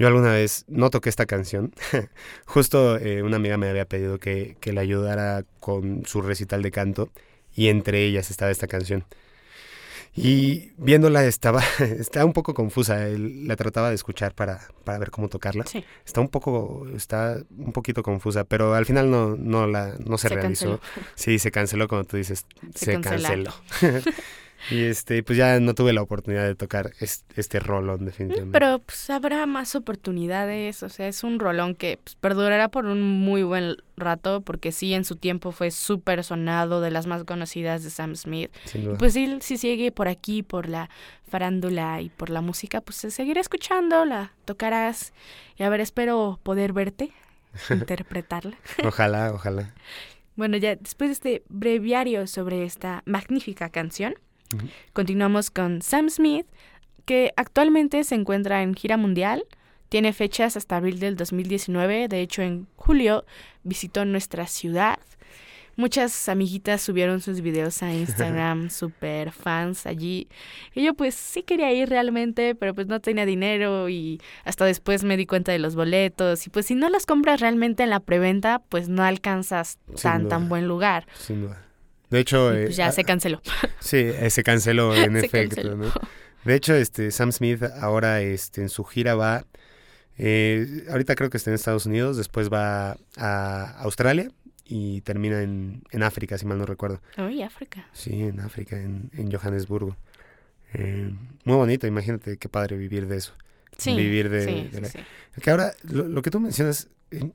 Yo 0.00 0.08
alguna 0.08 0.32
vez 0.32 0.64
no 0.66 0.90
toqué 0.90 1.10
esta 1.10 1.26
canción. 1.26 1.72
Justo 2.44 2.96
eh, 2.96 3.22
una 3.22 3.36
amiga 3.36 3.56
me 3.56 3.68
había 3.68 3.84
pedido 3.84 4.18
que, 4.18 4.56
que 4.58 4.72
le 4.72 4.80
ayudara 4.80 5.44
con 5.60 6.04
su 6.06 6.22
recital 6.22 6.62
de 6.62 6.72
canto 6.72 7.08
y 7.58 7.70
entre 7.70 8.04
ellas 8.04 8.30
estaba 8.30 8.52
esta 8.52 8.68
canción. 8.68 9.04
Y 10.14 10.70
viéndola 10.76 11.24
estaba, 11.24 11.60
estaba 11.80 12.24
un 12.24 12.32
poco 12.32 12.54
confusa. 12.54 13.04
La 13.08 13.56
trataba 13.56 13.88
de 13.88 13.96
escuchar 13.96 14.32
para, 14.32 14.60
para 14.84 14.98
ver 14.98 15.10
cómo 15.10 15.28
tocarla. 15.28 15.66
Sí. 15.66 15.84
Está 16.06 16.20
un 16.20 16.28
poco, 16.28 16.86
está 16.94 17.36
un 17.56 17.72
poquito 17.72 18.04
confusa, 18.04 18.44
pero 18.44 18.74
al 18.74 18.86
final 18.86 19.10
no, 19.10 19.34
no 19.36 19.66
la, 19.66 19.96
no 19.98 20.18
se, 20.18 20.28
Se 20.28 20.34
realizó. 20.36 20.78
canceló. 20.78 20.80
Sí, 21.16 21.40
se 21.40 21.50
canceló 21.50 21.88
como 21.88 22.04
tú 22.04 22.16
dices, 22.16 22.46
Se 22.76 22.84
se, 22.84 23.00
canceló. 23.00 23.52
y 24.70 24.82
este, 24.84 25.22
pues 25.22 25.38
ya 25.38 25.60
no 25.60 25.74
tuve 25.74 25.92
la 25.92 26.02
oportunidad 26.02 26.44
de 26.44 26.54
tocar 26.54 26.92
es- 27.00 27.24
este 27.36 27.60
rolón 27.60 28.04
definitivamente. 28.04 28.58
Pero 28.58 28.78
pues 28.80 29.08
habrá 29.10 29.46
más 29.46 29.74
oportunidades, 29.74 30.82
o 30.82 30.88
sea, 30.88 31.08
es 31.08 31.22
un 31.24 31.38
rolón 31.38 31.74
que 31.74 31.98
pues, 32.02 32.16
perdurará 32.16 32.68
por 32.68 32.86
un 32.86 33.00
muy 33.02 33.42
buen 33.42 33.76
rato, 33.96 34.40
porque 34.40 34.72
sí, 34.72 34.94
en 34.94 35.04
su 35.04 35.16
tiempo 35.16 35.52
fue 35.52 35.70
súper 35.70 36.22
sonado, 36.24 36.80
de 36.80 36.90
las 36.90 37.06
más 37.06 37.24
conocidas 37.24 37.82
de 37.84 37.90
Sam 37.90 38.14
Smith. 38.16 38.50
sin 38.64 38.84
duda. 38.84 38.98
Pues 38.98 39.12
sí, 39.14 39.38
si 39.40 39.56
sigue 39.58 39.90
por 39.92 40.08
aquí, 40.08 40.42
por 40.42 40.68
la 40.68 40.88
farándula 41.28 42.00
y 42.00 42.08
por 42.08 42.30
la 42.30 42.40
música, 42.40 42.80
pues 42.80 42.96
se 42.96 43.10
seguirá 43.10 43.40
escuchando, 43.40 44.04
la 44.04 44.32
tocarás. 44.44 45.12
Y 45.56 45.62
a 45.62 45.68
ver, 45.68 45.80
espero 45.80 46.38
poder 46.42 46.72
verte, 46.72 47.10
interpretarla. 47.70 48.56
Ojalá, 48.84 49.32
ojalá. 49.32 49.74
Bueno, 50.36 50.56
ya 50.56 50.76
después 50.76 51.08
de 51.08 51.12
este 51.14 51.42
breviario 51.48 52.28
sobre 52.28 52.62
esta 52.64 53.02
magnífica 53.06 53.70
canción, 53.70 54.14
Continuamos 54.92 55.50
con 55.50 55.82
Sam 55.82 56.08
Smith, 56.10 56.46
que 57.04 57.32
actualmente 57.36 58.04
se 58.04 58.14
encuentra 58.14 58.62
en 58.62 58.74
gira 58.74 58.96
mundial. 58.96 59.44
Tiene 59.88 60.12
fechas 60.12 60.56
hasta 60.56 60.76
abril 60.76 61.00
del 61.00 61.16
2019. 61.16 62.08
De 62.08 62.20
hecho, 62.20 62.42
en 62.42 62.66
julio 62.76 63.24
visitó 63.62 64.04
nuestra 64.04 64.46
ciudad. 64.46 64.98
Muchas 65.76 66.28
amiguitas 66.28 66.82
subieron 66.82 67.20
sus 67.20 67.40
videos 67.40 67.84
a 67.84 67.94
Instagram, 67.94 68.68
super 68.70 69.30
fans 69.30 69.86
allí. 69.86 70.26
Y 70.74 70.82
yo 70.82 70.94
pues 70.94 71.14
sí 71.14 71.44
quería 71.44 71.72
ir 71.72 71.88
realmente, 71.88 72.56
pero 72.56 72.74
pues 72.74 72.88
no 72.88 72.98
tenía 73.00 73.24
dinero 73.24 73.88
y 73.88 74.20
hasta 74.44 74.64
después 74.64 75.04
me 75.04 75.16
di 75.16 75.24
cuenta 75.24 75.52
de 75.52 75.60
los 75.60 75.76
boletos. 75.76 76.44
Y 76.48 76.50
pues 76.50 76.66
si 76.66 76.74
no 76.74 76.90
los 76.90 77.06
compras 77.06 77.40
realmente 77.40 77.84
en 77.84 77.90
la 77.90 78.00
preventa, 78.00 78.60
pues 78.68 78.88
no 78.88 79.04
alcanzas 79.04 79.78
Sin 79.86 79.96
tan, 80.02 80.22
duda. 80.24 80.28
tan 80.30 80.48
buen 80.48 80.66
lugar. 80.66 81.06
Sin 81.14 81.42
duda. 81.42 81.64
De 82.10 82.20
hecho, 82.20 82.52
eh, 82.54 82.64
pues 82.66 82.76
ya 82.76 82.90
se 82.92 83.04
canceló. 83.04 83.42
sí, 83.80 83.96
eh, 83.98 84.30
se 84.30 84.42
canceló 84.42 84.94
en 84.96 85.18
Se 85.20 85.26
efecto, 85.26 85.56
canceló. 85.56 85.76
¿no? 85.76 85.92
De 86.44 86.54
hecho, 86.54 86.74
este 86.74 87.10
Sam 87.10 87.32
Smith 87.32 87.62
ahora 87.80 88.20
este, 88.22 88.62
en 88.62 88.68
su 88.68 88.84
gira 88.84 89.14
va, 89.14 89.44
eh, 90.16 90.84
ahorita 90.90 91.14
creo 91.14 91.30
que 91.30 91.36
está 91.36 91.50
en 91.50 91.54
Estados 91.54 91.86
Unidos, 91.86 92.16
después 92.16 92.48
va 92.50 92.96
a 93.16 93.74
Australia 93.80 94.30
y 94.64 95.00
termina 95.02 95.42
en, 95.42 95.82
en 95.90 96.02
África, 96.02 96.38
si 96.38 96.46
mal 96.46 96.58
no 96.58 96.64
recuerdo. 96.66 97.00
Uy, 97.18 97.42
África. 97.42 97.86
Sí, 97.92 98.22
en 98.22 98.40
África, 98.40 98.76
en, 98.80 99.10
en 99.14 99.30
Johannesburgo. 99.32 99.96
Eh, 100.74 101.10
muy 101.44 101.56
bonito, 101.56 101.86
imagínate 101.86 102.36
qué 102.36 102.48
padre 102.48 102.76
vivir 102.76 103.06
de 103.06 103.16
eso. 103.16 103.32
Sí. 103.76 103.94
Vivir 103.96 104.28
de- 104.28 104.44
sí, 104.44 104.68
de 104.72 104.80
la- 104.82 104.88
sí. 104.88 104.98
Que 105.42 105.50
ahora, 105.50 105.72
lo, 105.84 106.04
lo 106.08 106.20
que 106.22 106.30
tú 106.30 106.40
mencionas, 106.40 106.88
eh, 107.10 107.30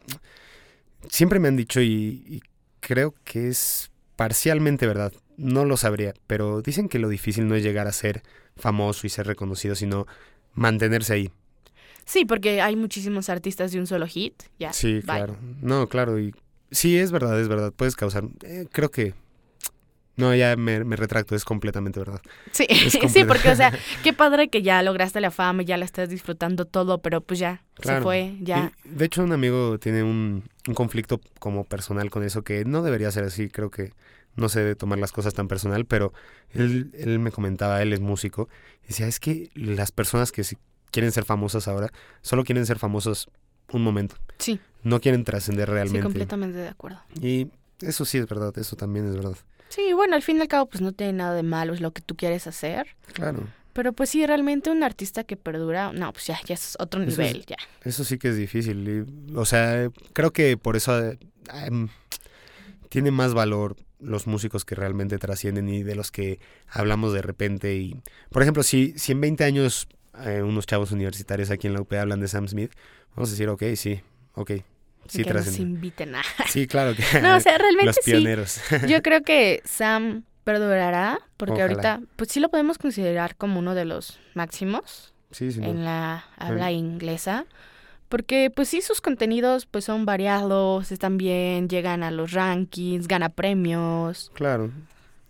siempre 1.09 1.39
me 1.39 1.47
han 1.47 1.55
dicho 1.57 1.81
y, 1.81 2.23
y 2.27 2.41
creo 2.79 3.13
que 3.23 3.47
es 3.49 3.89
parcialmente 4.23 4.87
verdad. 4.87 5.11
No 5.35 5.65
lo 5.65 5.75
sabría, 5.75 6.13
pero 6.27 6.61
dicen 6.61 6.87
que 6.87 6.97
lo 6.97 7.09
difícil 7.09 7.47
no 7.47 7.55
es 7.55 7.63
llegar 7.63 7.87
a 7.87 7.91
ser 7.91 8.23
famoso 8.55 9.05
y 9.05 9.09
ser 9.09 9.27
reconocido, 9.27 9.75
sino 9.75 10.07
mantenerse 10.53 11.13
ahí. 11.13 11.31
Sí, 12.05 12.23
porque 12.23 12.61
hay 12.61 12.77
muchísimos 12.77 13.27
artistas 13.29 13.73
de 13.73 13.79
un 13.79 13.87
solo 13.87 14.07
hit. 14.07 14.43
Ya. 14.59 14.71
Sí, 14.71 14.93
bye. 14.93 15.01
claro. 15.01 15.37
No, 15.61 15.89
claro. 15.89 16.19
Y 16.19 16.33
sí, 16.71 16.97
es 16.97 17.11
verdad, 17.11 17.37
es 17.41 17.49
verdad. 17.49 17.73
Puedes 17.75 17.95
causar. 17.97 18.23
eh, 18.43 18.65
creo 18.71 18.91
que. 18.91 19.13
No, 20.15 20.33
ya 20.35 20.55
me, 20.55 20.83
me 20.83 20.95
retracto, 20.95 21.35
es 21.35 21.43
completamente 21.43 21.99
verdad. 21.99 22.21
Sí, 22.51 22.67
sí, 23.09 23.23
porque, 23.25 23.49
o 23.49 23.55
sea, 23.55 23.71
qué 24.03 24.13
padre 24.13 24.49
que 24.49 24.61
ya 24.61 24.81
lograste 24.83 25.19
la 25.21 25.31
fama 25.31 25.63
y 25.63 25.65
ya 25.65 25.77
la 25.77 25.85
estás 25.85 26.09
disfrutando 26.09 26.65
todo, 26.65 26.99
pero 26.99 27.21
pues 27.21 27.39
ya, 27.39 27.63
se 27.81 27.99
fue, 28.01 28.35
ya. 28.41 28.71
Y, 28.85 28.89
de 28.89 29.05
hecho, 29.05 29.23
un 29.23 29.31
amigo 29.31 29.79
tiene 29.79 30.03
un, 30.03 30.43
un 30.67 30.73
conflicto 30.75 31.19
como 31.39 31.63
personal 31.63 32.09
con 32.11 32.23
eso 32.23 32.43
que 32.43 32.63
no 32.65 32.83
debería 32.83 33.09
ser 33.11 33.23
así. 33.23 33.49
Creo 33.49 33.71
que 33.71 33.91
no 34.35 34.49
se 34.49 34.59
debe 34.59 34.75
tomar 34.75 34.99
las 34.99 35.11
cosas 35.11 35.33
tan 35.33 35.47
personal, 35.47 35.85
pero 35.85 36.13
él, 36.51 36.91
él 36.97 37.19
me 37.19 37.31
comentaba, 37.31 37.81
él 37.81 37.93
es 37.93 37.99
músico, 37.99 38.49
y 38.83 38.87
decía, 38.89 39.07
es 39.07 39.19
que 39.19 39.49
las 39.55 39.91
personas 39.91 40.31
que 40.31 40.43
si- 40.43 40.57
quieren 40.91 41.11
ser 41.11 41.23
famosas 41.25 41.67
ahora, 41.67 41.91
solo 42.21 42.43
quieren 42.43 42.65
ser 42.65 42.77
famosos 42.79 43.29
un 43.71 43.81
momento, 43.83 44.15
Sí, 44.39 44.59
no 44.83 44.99
quieren 45.01 45.23
trascender 45.23 45.67
sí, 45.69 45.73
realmente. 45.73 46.01
completamente 46.01 46.57
de 46.57 46.67
acuerdo. 46.67 46.99
y 47.21 47.47
eso 47.79 48.05
sí 48.05 48.17
es 48.17 48.27
verdad, 48.27 48.55
eso 48.57 48.75
también 48.75 49.07
es 49.07 49.15
verdad. 49.15 49.35
Sí, 49.73 49.93
bueno, 49.93 50.15
al 50.15 50.21
fin 50.21 50.37
y 50.37 50.41
al 50.41 50.47
cabo, 50.47 50.67
pues 50.67 50.81
no 50.81 50.91
tiene 50.91 51.13
nada 51.13 51.33
de 51.33 51.43
malo, 51.43 51.73
es 51.73 51.81
lo 51.81 51.91
que 51.91 52.01
tú 52.01 52.15
quieres 52.15 52.45
hacer. 52.47 52.87
Claro, 53.13 53.47
Pero 53.73 53.91
pues 53.93 54.09
sí, 54.11 54.25
realmente 54.27 54.69
un 54.69 54.83
artista 54.83 55.23
que 55.23 55.35
perdura, 55.35 55.91
no, 55.93 56.13
pues 56.13 56.27
ya, 56.27 56.39
ya 56.45 56.53
es 56.53 56.75
otro 56.79 57.01
Eso 57.01 57.11
es- 57.11 57.17
nivel, 57.17 57.45
ya. 57.47 57.55
eso 57.83 58.03
sí 58.03 58.17
que 58.19 58.29
es 58.29 58.37
difícil. 58.37 59.05
y, 59.29 59.33
o 59.35 59.45
sea, 59.45 59.89
creo 60.13 60.31
que 60.31 60.57
por 60.57 60.75
eso 60.75 60.99
eh, 61.03 61.17
tiene 62.89 63.11
más 63.11 63.33
valor 63.33 63.75
los 63.99 64.27
músicos 64.27 64.65
que 64.65 64.75
realmente 64.75 65.17
trascienden 65.17 65.69
y 65.69 65.81
de 65.83 65.95
los 65.95 66.11
que 66.11 66.39
hablamos 66.67 67.13
de 67.13 67.21
repente. 67.21 67.75
Y, 67.75 67.95
por 68.29 68.41
ejemplo, 68.43 68.61
si, 68.63 68.93
si 68.97 69.13
en 69.13 69.21
20 69.21 69.43
años 69.43 69.87
eh, 70.25 70.41
unos 70.43 70.65
chavos 70.67 70.91
universitarios 70.91 71.49
aquí 71.49 71.67
en 71.67 71.73
la 71.73 71.81
UP 71.81 71.93
hablan 71.93 72.19
de 72.19 72.27
Sam 72.27 72.47
Smith, 72.47 72.71
vamos 73.15 73.29
a 73.29 73.31
decir, 73.31 73.49
ok, 73.49 73.63
sí, 73.75 74.01
ok, 74.35 74.51
sí 75.07 75.23
que 75.23 75.33
nos 75.33 75.57
inviten 75.59 76.15
a... 76.15 76.21
Sí, 76.47 76.67
claro 76.67 76.95
que 76.95 77.03
No, 77.21 77.35
o 77.37 77.39
sea, 77.39 77.57
realmente 77.57 77.87
los 77.87 77.95
sí. 78.01 78.11
pioneros. 78.11 78.59
Yo 78.87 79.01
creo 79.01 79.21
que 79.23 79.61
Sam 79.65 80.23
perdurará, 80.43 81.19
porque 81.37 81.53
Ojalá. 81.63 81.65
ahorita, 81.73 82.01
pues 82.15 82.29
sí 82.31 82.39
lo 82.39 82.49
podemos 82.49 82.77
considerar 82.77 83.35
como 83.35 83.59
uno 83.59 83.75
de 83.75 83.85
los 83.85 84.19
máximos 84.33 85.13
sí, 85.31 85.49
duda. 85.49 85.67
en 85.67 85.85
la 85.85 86.25
habla 86.37 86.71
inglesa. 86.71 87.45
Porque 88.09 88.51
pues 88.55 88.67
sí, 88.69 88.81
sus 88.81 89.01
contenidos 89.01 89.65
pues 89.65 89.85
son 89.85 90.05
variados, 90.05 90.91
están 90.91 91.17
bien, 91.17 91.67
llegan 91.67 92.03
a 92.03 92.11
los 92.11 92.31
rankings, 92.33 93.07
gana 93.07 93.29
premios. 93.29 94.29
Claro, 94.35 94.69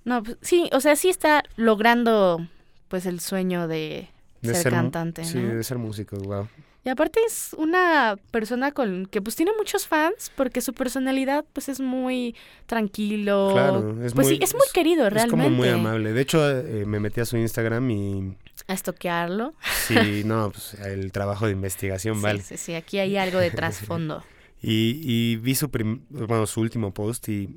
No, 0.03 0.21
pues, 0.23 0.37
sí, 0.41 0.69
o 0.73 0.81
sea, 0.81 0.95
sí 0.97 1.07
está 1.09 1.43
logrando 1.55 2.45
pues 2.89 3.05
el 3.05 3.21
sueño 3.21 3.67
de, 3.69 4.09
de 4.41 4.53
ser, 4.55 4.73
cantante, 4.73 5.23
Sí, 5.23 5.39
de 5.39 5.63
ser 5.63 5.77
músico, 5.77 6.17
wow. 6.17 6.49
Y 6.85 6.89
aparte 6.89 7.19
es 7.25 7.55
una 7.57 8.17
persona 8.31 8.71
con 8.73 9.05
que 9.05 9.21
pues 9.21 9.37
tiene 9.37 9.51
muchos 9.57 9.87
fans 9.87 10.31
porque 10.35 10.59
su 10.59 10.73
personalidad 10.73 11.45
pues 11.53 11.69
es 11.69 11.79
muy 11.79 12.35
tranquilo. 12.65 13.51
Claro, 13.53 13.91
es 14.03 14.13
pues 14.13 14.27
muy- 14.27 14.35
sí, 14.37 14.39
es 14.43 14.53
muy 14.53 14.65
es- 14.67 14.73
querido 14.73 15.07
Es 15.07 15.13
realmente. 15.13 15.45
como 15.45 15.55
muy 15.55 15.69
amable. 15.69 16.11
De 16.11 16.21
hecho, 16.21 16.49
eh, 16.49 16.85
me 16.85 16.99
metí 16.99 17.21
a 17.21 17.25
su 17.25 17.37
Instagram 17.37 17.89
y 17.89 18.35
A 18.67 18.73
estoquearlo. 18.73 19.53
sí, 19.87 19.95
no, 20.25 20.51
pues 20.51 20.73
el 20.75 21.11
trabajo 21.13 21.45
de 21.45 21.53
investigación, 21.53 22.21
vale. 22.21 22.39
Sí, 22.41 22.57
sí, 22.57 22.65
sí, 22.65 22.73
aquí 22.75 22.99
hay 22.99 23.15
algo 23.17 23.39
de 23.39 23.51
trasfondo. 23.51 24.23
Y, 24.65 25.01
y 25.03 25.35
vi 25.35 25.55
su, 25.55 25.69
prim- 25.69 26.05
bueno, 26.09 26.45
su 26.47 26.61
último 26.61 26.93
post 26.93 27.27
y 27.27 27.49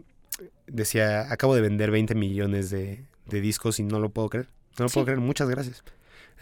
decía, 0.67 1.33
acabo 1.33 1.55
de 1.55 1.61
vender 1.61 1.93
20 1.93 2.17
millones 2.17 2.69
de, 2.71 3.05
de 3.27 3.41
discos 3.41 3.79
y 3.79 3.85
no 3.85 4.01
lo 4.01 4.09
puedo 4.09 4.29
creer. 4.29 4.49
No 4.77 4.85
lo 4.85 4.89
Sí. 4.89 4.95
puedo 4.95 5.05
creer, 5.07 5.21
muchas 5.21 5.49
gracias. 5.49 5.85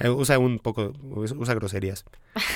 Eh, 0.00 0.08
usa 0.08 0.38
un 0.38 0.58
poco, 0.58 0.92
usa 1.02 1.54
groserías. 1.54 2.04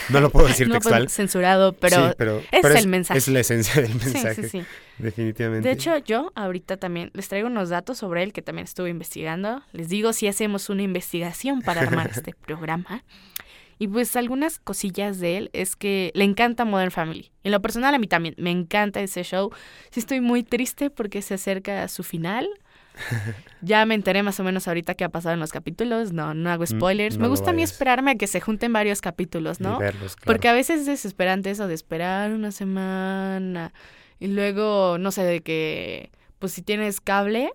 No 0.08 0.20
lo 0.20 0.30
puedo 0.30 0.48
decir 0.48 0.66
no 0.68 0.74
textual. 0.74 0.94
podemos 0.94 1.12
censurado, 1.12 1.72
pero 1.74 2.08
Sí, 2.08 2.14
pero, 2.18 2.38
es 2.38 2.62
pero 2.62 2.74
el 2.76 2.88
mensaje. 2.88 3.18
Es 3.18 3.28
la 3.28 3.40
esencia 3.40 3.80
del 3.80 3.94
mensaje, 4.04 4.42
sí, 4.42 4.48
sí. 4.48 4.64
definitivamente. 4.98 5.68
De 5.68 5.74
hecho, 5.74 5.96
yo 5.98 6.32
ahorita 6.34 6.78
también 6.78 7.10
les 7.14 7.28
traigo 7.28 7.46
unos 7.46 7.68
datos 7.68 7.98
sobre 7.98 8.22
él 8.24 8.32
que 8.32 8.42
también 8.42 8.64
estuve 8.64 8.90
investigando. 8.90 9.62
Les 9.72 9.88
digo 9.88 10.12
si 10.12 10.26
hacemos 10.26 10.68
una 10.68 10.82
investigación 10.82 11.62
para 11.62 11.82
armar 11.82 12.10
este 12.14 12.34
programa. 12.34 13.04
Y 13.80 13.86
pues 13.86 14.16
algunas 14.16 14.58
cosillas 14.58 15.20
de 15.20 15.36
él 15.36 15.50
es 15.52 15.76
que 15.76 16.10
le 16.14 16.24
encanta 16.24 16.64
Modern 16.64 16.90
Family. 16.90 17.30
En 17.44 17.52
lo 17.52 17.62
personal 17.62 17.94
a 17.94 17.98
mí 17.98 18.08
también 18.08 18.34
me 18.36 18.50
encanta 18.50 19.00
ese 19.00 19.22
show. 19.22 19.52
Sí 19.92 20.00
estoy 20.00 20.20
muy 20.20 20.42
triste 20.42 20.90
porque 20.90 21.22
se 21.22 21.34
acerca 21.34 21.84
a 21.84 21.88
su 21.88 22.02
final. 22.02 22.48
Ya 23.60 23.84
me 23.86 23.94
enteré 23.94 24.22
más 24.22 24.38
o 24.38 24.44
menos 24.44 24.68
ahorita 24.68 24.94
qué 24.94 25.04
ha 25.04 25.08
pasado 25.08 25.34
en 25.34 25.40
los 25.40 25.50
capítulos. 25.50 26.12
No, 26.12 26.32
no 26.34 26.50
hago 26.50 26.64
spoilers. 26.66 27.16
no 27.18 27.22
me 27.22 27.28
gusta 27.28 27.50
a 27.50 27.54
mí 27.54 27.62
esperarme 27.62 28.12
a 28.12 28.14
que 28.14 28.26
se 28.26 28.40
junten 28.40 28.72
varios 28.72 29.00
capítulos, 29.00 29.60
¿no? 29.60 29.78
verlos, 29.78 30.14
claro. 30.14 30.26
Porque 30.26 30.48
a 30.48 30.52
veces 30.52 30.80
es 30.80 30.86
desesperante 30.86 31.50
eso 31.50 31.66
de 31.66 31.74
esperar 31.74 32.32
una 32.32 32.52
semana 32.52 33.72
y 34.20 34.28
luego, 34.28 34.98
no 34.98 35.10
sé, 35.10 35.24
de 35.24 35.40
que, 35.40 36.10
pues 36.38 36.52
si 36.52 36.62
tienes 36.62 37.00
cable, 37.00 37.50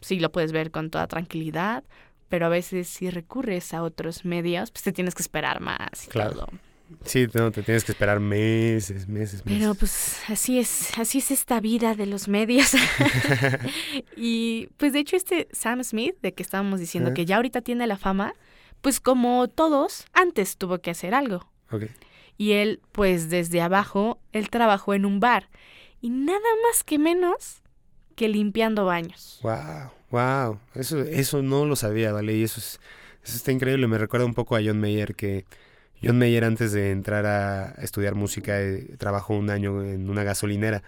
sí 0.00 0.18
lo 0.20 0.30
puedes 0.30 0.52
ver 0.52 0.70
con 0.70 0.90
toda 0.90 1.06
tranquilidad, 1.06 1.84
pero 2.28 2.46
a 2.46 2.48
veces 2.50 2.88
si 2.88 3.10
recurres 3.10 3.72
a 3.72 3.82
otros 3.82 4.24
medios, 4.24 4.70
pues 4.70 4.82
te 4.82 4.92
tienes 4.92 5.14
que 5.14 5.22
esperar 5.22 5.60
más 5.60 6.06
y 6.06 6.08
Claro. 6.08 6.32
todo. 6.32 6.48
Sí, 7.04 7.26
no, 7.34 7.50
te 7.50 7.62
tienes 7.62 7.84
que 7.84 7.92
esperar 7.92 8.20
meses, 8.20 9.08
meses, 9.08 9.44
meses. 9.44 9.58
Pero 9.58 9.74
pues 9.74 10.20
así 10.28 10.58
es, 10.58 10.96
así 10.98 11.18
es 11.18 11.30
esta 11.30 11.60
vida 11.60 11.94
de 11.94 12.06
los 12.06 12.28
medios. 12.28 12.72
y 14.16 14.68
pues 14.76 14.92
de 14.92 15.00
hecho 15.00 15.16
este 15.16 15.48
Sam 15.52 15.82
Smith, 15.82 16.14
de 16.22 16.32
que 16.32 16.42
estábamos 16.42 16.78
diciendo 16.78 17.12
que 17.14 17.24
ya 17.24 17.36
ahorita 17.36 17.60
tiene 17.60 17.86
la 17.86 17.96
fama, 17.96 18.34
pues 18.82 19.00
como 19.00 19.48
todos, 19.48 20.06
antes 20.12 20.56
tuvo 20.56 20.78
que 20.78 20.90
hacer 20.90 21.14
algo. 21.14 21.48
Y 22.38 22.52
él, 22.52 22.80
pues 22.92 23.30
desde 23.30 23.60
abajo, 23.60 24.20
él 24.32 24.50
trabajó 24.50 24.94
en 24.94 25.06
un 25.06 25.20
bar 25.20 25.48
y 26.00 26.10
nada 26.10 26.38
más 26.68 26.84
que 26.84 26.98
menos 26.98 27.62
que 28.14 28.28
limpiando 28.28 28.84
baños. 28.84 29.40
Wow, 29.42 29.90
wow. 30.10 30.58
Eso, 30.74 31.00
eso 31.02 31.42
no 31.42 31.64
lo 31.66 31.76
sabía, 31.76 32.12
¿vale? 32.12 32.36
Y 32.36 32.42
eso, 32.44 32.60
es, 32.60 32.80
eso 33.24 33.36
está 33.36 33.52
increíble. 33.52 33.86
Me 33.88 33.98
recuerda 33.98 34.26
un 34.26 34.34
poco 34.34 34.56
a 34.56 34.60
John 34.64 34.80
Mayer, 34.80 35.14
que 35.14 35.44
John 36.02 36.18
Mayer 36.18 36.44
antes 36.44 36.72
de 36.72 36.90
entrar 36.90 37.26
a 37.26 37.74
estudiar 37.82 38.14
música 38.14 38.60
eh, 38.60 38.94
trabajó 38.98 39.34
un 39.34 39.50
año 39.50 39.82
en 39.82 40.08
una 40.10 40.22
gasolinera. 40.24 40.82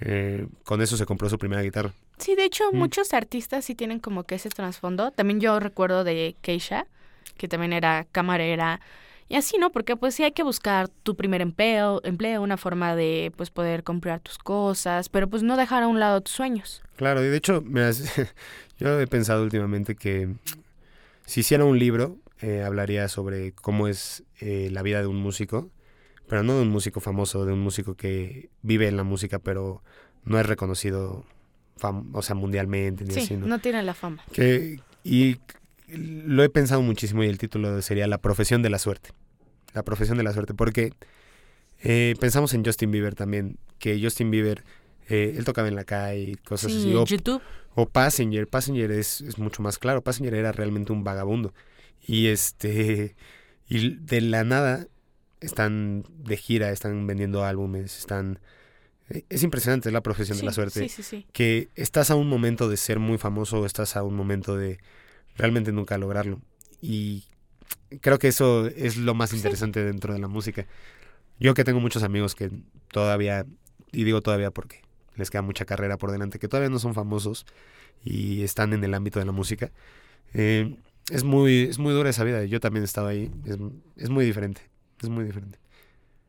Eh, 0.00 0.46
con 0.64 0.82
eso 0.82 0.96
se 0.96 1.06
compró 1.06 1.28
su 1.28 1.38
primera 1.38 1.62
guitarra. 1.62 1.92
Sí, 2.18 2.34
de 2.36 2.44
hecho, 2.44 2.64
Mm. 2.72 2.76
muchos 2.78 3.12
artistas 3.14 3.64
sí 3.64 3.74
tienen 3.74 3.98
como 4.00 4.24
que 4.24 4.36
ese 4.36 4.48
trasfondo. 4.50 5.10
También 5.10 5.40
yo 5.40 5.58
recuerdo 5.60 6.04
de 6.04 6.36
Keisha, 6.40 6.86
que 7.36 7.48
también 7.48 7.72
era 7.72 8.06
camarera. 8.12 8.80
Y 9.28 9.36
así, 9.36 9.56
¿no? 9.58 9.70
Porque 9.72 9.96
pues 9.96 10.14
sí 10.14 10.22
hay 10.22 10.32
que 10.32 10.42
buscar 10.42 10.88
tu 10.88 11.16
primer 11.16 11.40
empleo, 11.40 12.00
empleo, 12.04 12.42
una 12.42 12.56
forma 12.56 12.94
de 12.94 13.32
pues 13.36 13.50
poder 13.50 13.82
comprar 13.82 14.20
tus 14.20 14.36
cosas, 14.38 15.08
pero 15.08 15.28
pues 15.28 15.42
no 15.42 15.56
dejar 15.56 15.82
a 15.82 15.88
un 15.88 15.98
lado 15.98 16.20
tus 16.20 16.34
sueños. 16.34 16.82
Claro, 16.96 17.24
y 17.24 17.28
de 17.28 17.36
hecho, 17.36 17.62
mira, 17.62 17.90
yo 18.78 19.00
he 19.00 19.06
pensado 19.06 19.42
últimamente 19.42 19.94
que 19.96 20.28
si 21.24 21.40
hiciera 21.40 21.64
un 21.64 21.78
libro, 21.78 22.16
eh, 22.44 22.62
hablaría 22.62 23.08
sobre 23.08 23.52
cómo 23.52 23.88
es 23.88 24.22
eh, 24.38 24.68
la 24.70 24.82
vida 24.82 25.00
de 25.00 25.06
un 25.06 25.16
músico, 25.16 25.70
pero 26.28 26.42
no 26.42 26.56
de 26.56 26.62
un 26.62 26.68
músico 26.68 27.00
famoso, 27.00 27.46
de 27.46 27.52
un 27.54 27.60
músico 27.60 27.94
que 27.94 28.50
vive 28.60 28.86
en 28.86 28.98
la 28.98 29.02
música, 29.02 29.38
pero 29.38 29.82
no 30.24 30.38
es 30.38 30.44
reconocido, 30.46 31.24
o 32.12 32.22
sea, 32.22 32.34
mundialmente, 32.34 33.04
ni 33.04 33.14
Sí, 33.14 33.20
así, 33.20 33.36
¿no? 33.36 33.46
no 33.46 33.58
tienen 33.60 33.86
la 33.86 33.94
fama. 33.94 34.22
Que, 34.30 34.80
y 35.02 35.38
lo 35.88 36.42
he 36.44 36.50
pensado 36.50 36.82
muchísimo 36.82 37.24
y 37.24 37.28
el 37.28 37.38
título 37.38 37.80
sería 37.80 38.06
La 38.08 38.18
profesión 38.18 38.60
de 38.62 38.68
la 38.68 38.78
suerte. 38.78 39.10
La 39.72 39.82
profesión 39.82 40.18
de 40.18 40.24
la 40.24 40.32
suerte, 40.34 40.52
porque 40.52 40.92
eh, 41.82 42.14
pensamos 42.20 42.52
en 42.52 42.62
Justin 42.64 42.90
Bieber 42.90 43.14
también, 43.14 43.58
que 43.78 43.98
Justin 44.02 44.30
Bieber, 44.30 44.64
eh, 45.08 45.34
él 45.36 45.44
tocaba 45.44 45.68
en 45.68 45.76
la 45.76 45.84
calle, 45.84 46.36
cosas 46.46 46.72
Sí, 46.72 46.78
así, 46.78 46.94
o, 46.94 47.04
YouTube. 47.06 47.40
o 47.74 47.86
Passenger, 47.86 48.46
Passenger 48.48 48.90
es, 48.92 49.20
es 49.22 49.38
mucho 49.38 49.62
más 49.62 49.78
claro, 49.78 50.02
Passenger 50.02 50.34
era 50.34 50.52
realmente 50.52 50.92
un 50.92 51.04
vagabundo. 51.04 51.54
Y 52.06 52.26
este, 52.28 53.16
y 53.68 53.96
de 53.96 54.20
la 54.20 54.44
nada 54.44 54.86
están 55.40 56.04
de 56.18 56.36
gira, 56.36 56.70
están 56.70 57.06
vendiendo 57.06 57.44
álbumes, 57.44 57.98
están... 57.98 58.38
eh, 59.10 59.24
Es 59.28 59.42
impresionante, 59.42 59.88
es 59.88 59.92
la 59.92 60.02
profesión 60.02 60.38
de 60.38 60.44
la 60.44 60.52
suerte 60.52 60.80
Sí, 60.80 60.88
sí, 60.88 61.02
sí. 61.02 61.26
que 61.32 61.68
estás 61.74 62.10
a 62.10 62.14
un 62.14 62.28
momento 62.28 62.68
de 62.68 62.76
ser 62.76 62.98
muy 62.98 63.18
famoso 63.18 63.60
o 63.60 63.66
estás 63.66 63.96
a 63.96 64.02
un 64.02 64.14
momento 64.16 64.56
de 64.56 64.78
realmente 65.36 65.72
nunca 65.72 65.98
lograrlo. 65.98 66.40
Y 66.80 67.24
creo 68.00 68.18
que 68.18 68.28
eso 68.28 68.66
es 68.66 68.96
lo 68.96 69.14
más 69.14 69.30
Sí. 69.30 69.36
interesante 69.36 69.82
dentro 69.84 70.12
de 70.14 70.20
la 70.20 70.28
música. 70.28 70.66
Yo 71.40 71.54
que 71.54 71.64
tengo 71.64 71.80
muchos 71.80 72.02
amigos 72.02 72.34
que 72.34 72.50
todavía, 72.88 73.44
y 73.92 74.04
digo 74.04 74.20
todavía 74.22 74.50
porque 74.50 74.82
les 75.16 75.30
queda 75.30 75.42
mucha 75.42 75.64
carrera 75.64 75.96
por 75.98 76.10
delante, 76.12 76.38
que 76.38 76.48
todavía 76.48 76.70
no 76.70 76.78
son 76.78 76.94
famosos 76.94 77.44
y 78.04 78.42
están 78.42 78.72
en 78.72 78.82
el 78.84 78.94
ámbito 78.94 79.18
de 79.18 79.24
la 79.26 79.32
música, 79.32 79.72
eh, 80.32 80.76
es, 81.10 81.24
muy, 81.24 81.62
es 81.64 81.78
muy 81.78 81.92
dura 81.92 82.10
esa 82.10 82.24
vida. 82.24 82.44
Yo 82.44 82.60
también 82.60 82.82
he 82.82 82.86
estado 82.86 83.08
ahí. 83.08 83.30
Es, 83.44 83.56
es 83.96 84.10
muy 84.10 84.24
diferente. 84.24 84.62
Es 85.02 85.08
muy 85.08 85.24
diferente. 85.24 85.58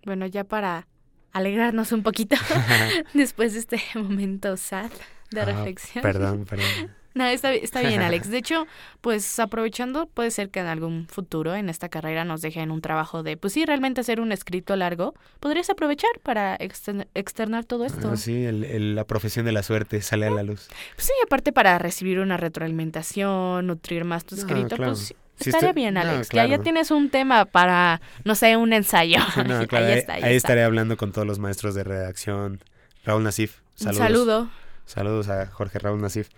Bueno, 0.06 0.26
ya 0.28 0.44
para 0.44 0.88
alegrarnos 1.32 1.92
un 1.92 2.04
poquito 2.04 2.36
después 3.14 3.54
de 3.54 3.60
este 3.60 3.82
momento 3.96 4.56
sad 4.58 4.92
de 5.32 5.42
Ah, 5.42 5.46
reflexión. 5.46 6.02
Perdón, 6.02 6.46
perdón. 6.46 6.92
No, 7.16 7.26
está, 7.26 7.54
está 7.54 7.80
bien, 7.82 8.02
Alex. 8.02 8.30
De 8.30 8.38
hecho, 8.40 8.68
pues 9.02 9.40
aprovechando, 9.40 10.06
puede 10.08 10.30
ser 10.32 10.50
que 10.50 10.60
en 10.60 10.68
algún 10.68 11.08
futuro 11.08 11.56
en 11.56 11.70
esta 11.70 11.90
carrera 11.90 12.26
nos 12.26 12.42
dejen 12.42 12.70
un 12.72 12.82
trabajo 12.82 13.24
de, 13.24 13.38
pues 13.38 13.54
sí, 13.54 13.66
realmente 13.66 14.02
hacer 14.02 14.20
un 14.22 14.32
escrito 14.34 14.76
largo. 14.76 15.16
Podrías 15.40 15.70
aprovechar 15.70 16.10
para 16.22 16.58
externar 16.60 17.64
todo 17.66 17.86
esto. 17.86 18.10
Ah, 18.12 18.18
sí, 18.18 18.46
el- 18.46 18.64
el- 18.66 18.96
la 18.96 19.06
profesión 19.06 19.46
de 19.46 19.54
la 19.54 19.64
suerte 19.64 20.02
sale 20.02 20.28
a 20.28 20.32
la 20.32 20.44
luz. 20.44 20.68
Pues 20.96 21.08
sí, 21.08 21.14
aparte 21.24 21.52
para 21.54 21.80
recibir 21.80 22.20
una 22.20 22.38
retroalimentación, 22.38 23.66
nutrir 23.68 24.04
más 24.06 24.26
tu 24.26 24.36
No, 24.36 24.42
escrito, 24.42 24.76
claro. 24.76 24.92
pues 24.94 25.14
estaría 25.40 25.70
estoy- 25.70 25.74
bien, 25.74 25.94
no, 25.96 26.02
Alex. 26.02 26.28
ya 26.30 26.46
claro. 26.48 26.64
tienes 26.64 26.92
un 26.92 27.10
tema 27.10 27.46
para, 27.46 28.02
no 28.24 28.36
sé, 28.36 28.58
un 28.58 28.74
ensayo. 28.74 29.20
No, 29.48 29.66
claro, 29.68 29.86
ahí 29.86 29.94
está, 29.94 30.14
ahí, 30.14 30.24
ahí 30.24 30.36
está. 30.36 30.50
estaré 30.50 30.64
hablando 30.64 30.98
con 30.98 31.12
todos 31.12 31.26
los 31.28 31.40
maestros 31.40 31.76
de 31.76 31.84
redacción. 31.84 32.60
Raúl 33.04 33.24
Nasif, 33.24 33.60
Un 33.80 33.86
saludos. 33.86 33.98
saludo. 34.04 34.50
Saludos 34.86 35.30
a 35.30 35.46
Jorge 35.48 35.80
Raúl 35.80 36.02
Nasif. 36.02 36.30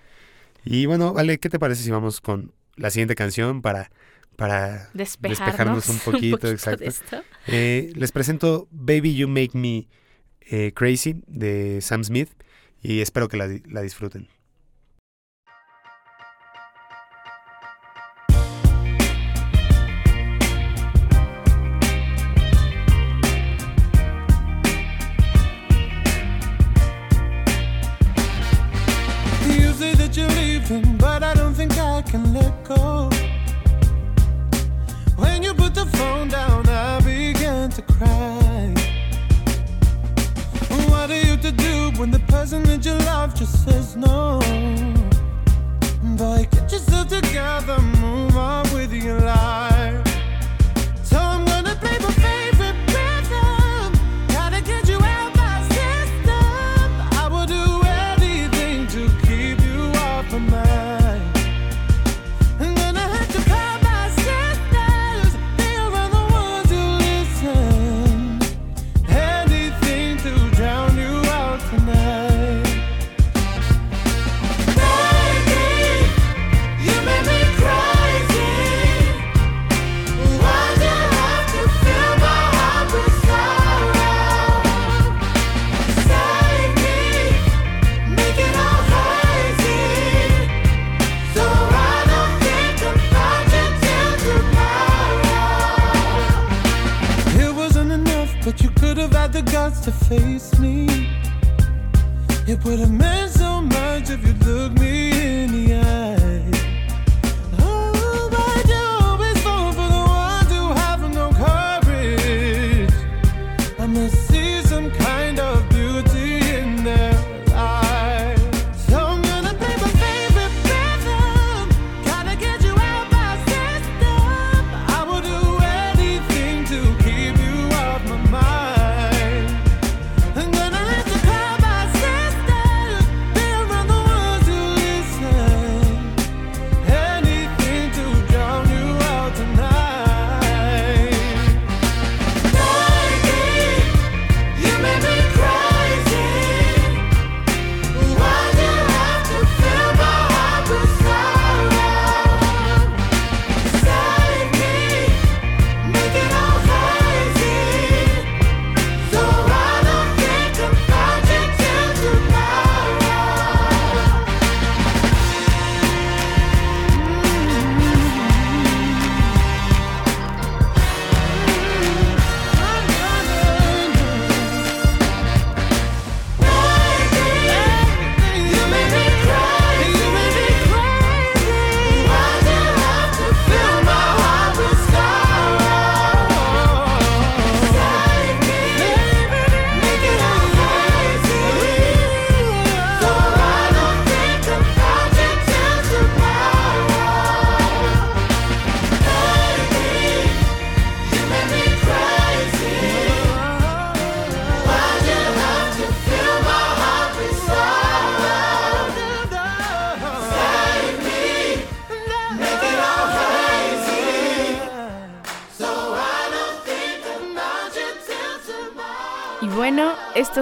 Y 0.70 0.86
bueno, 0.86 1.14
vale, 1.14 1.40
¿qué 1.40 1.50
te 1.50 1.60
parece 1.60 1.84
si 1.84 1.92
vamos 1.92 2.20
con 2.20 2.52
la 2.76 2.90
siguiente 2.90 3.16
canción 3.16 3.62
para, 3.62 3.90
para 4.36 4.90
Despejarnos, 4.94 5.40
despejarnos 5.40 5.90
un 5.90 6.00
poquito, 6.12 6.50
exacto. 6.50 6.84
de 6.84 6.88
esto. 6.88 7.24
Eh, 7.48 7.92
les 7.96 8.12
presento 8.12 8.68
Baby 8.72 9.16
You 9.16 9.28
Make 9.28 9.52
Me 9.54 9.88
eh, 10.42 10.74
Crazy 10.74 11.24
de 11.28 11.80
Sam 11.82 12.04
Smith 12.04 12.30
y 12.82 13.00
espero 13.00 13.30
que 13.30 13.38
la, 13.38 13.48
la 13.70 13.82
disfruten. 13.82 14.28
You're 30.70 30.82
but 30.98 31.24
I 31.24 31.34
don't 31.34 31.54
think 31.54 31.78
I 31.78 32.02
can 32.02 32.34
let 32.34 32.64
go. 32.64 33.10
When 35.16 35.42
you 35.44 35.54
put 35.54 35.74
the 35.74 35.86
phone 35.98 36.28
down, 36.30 36.68
I 36.68 37.00
began 37.00 37.70
to 37.72 37.82
cry. 37.82 38.74
What 40.90 41.10
are 41.12 41.22
you 41.22 41.38
to 41.38 41.52
do 41.52 41.92
when 42.00 42.12
the 42.12 42.20
person 42.28 42.64
that 42.64 42.86
you 42.86 42.94
love 43.06 43.34
just 43.36 43.64
says 43.66 43.96
no? 43.96 44.40
Boy, 46.18 46.48
get 46.52 46.72
yourself 46.72 47.08
together, 47.08 47.80
move 48.02 48.36
on 48.36 48.64
with 48.74 48.92
your 48.94 49.20
life. 49.20 49.77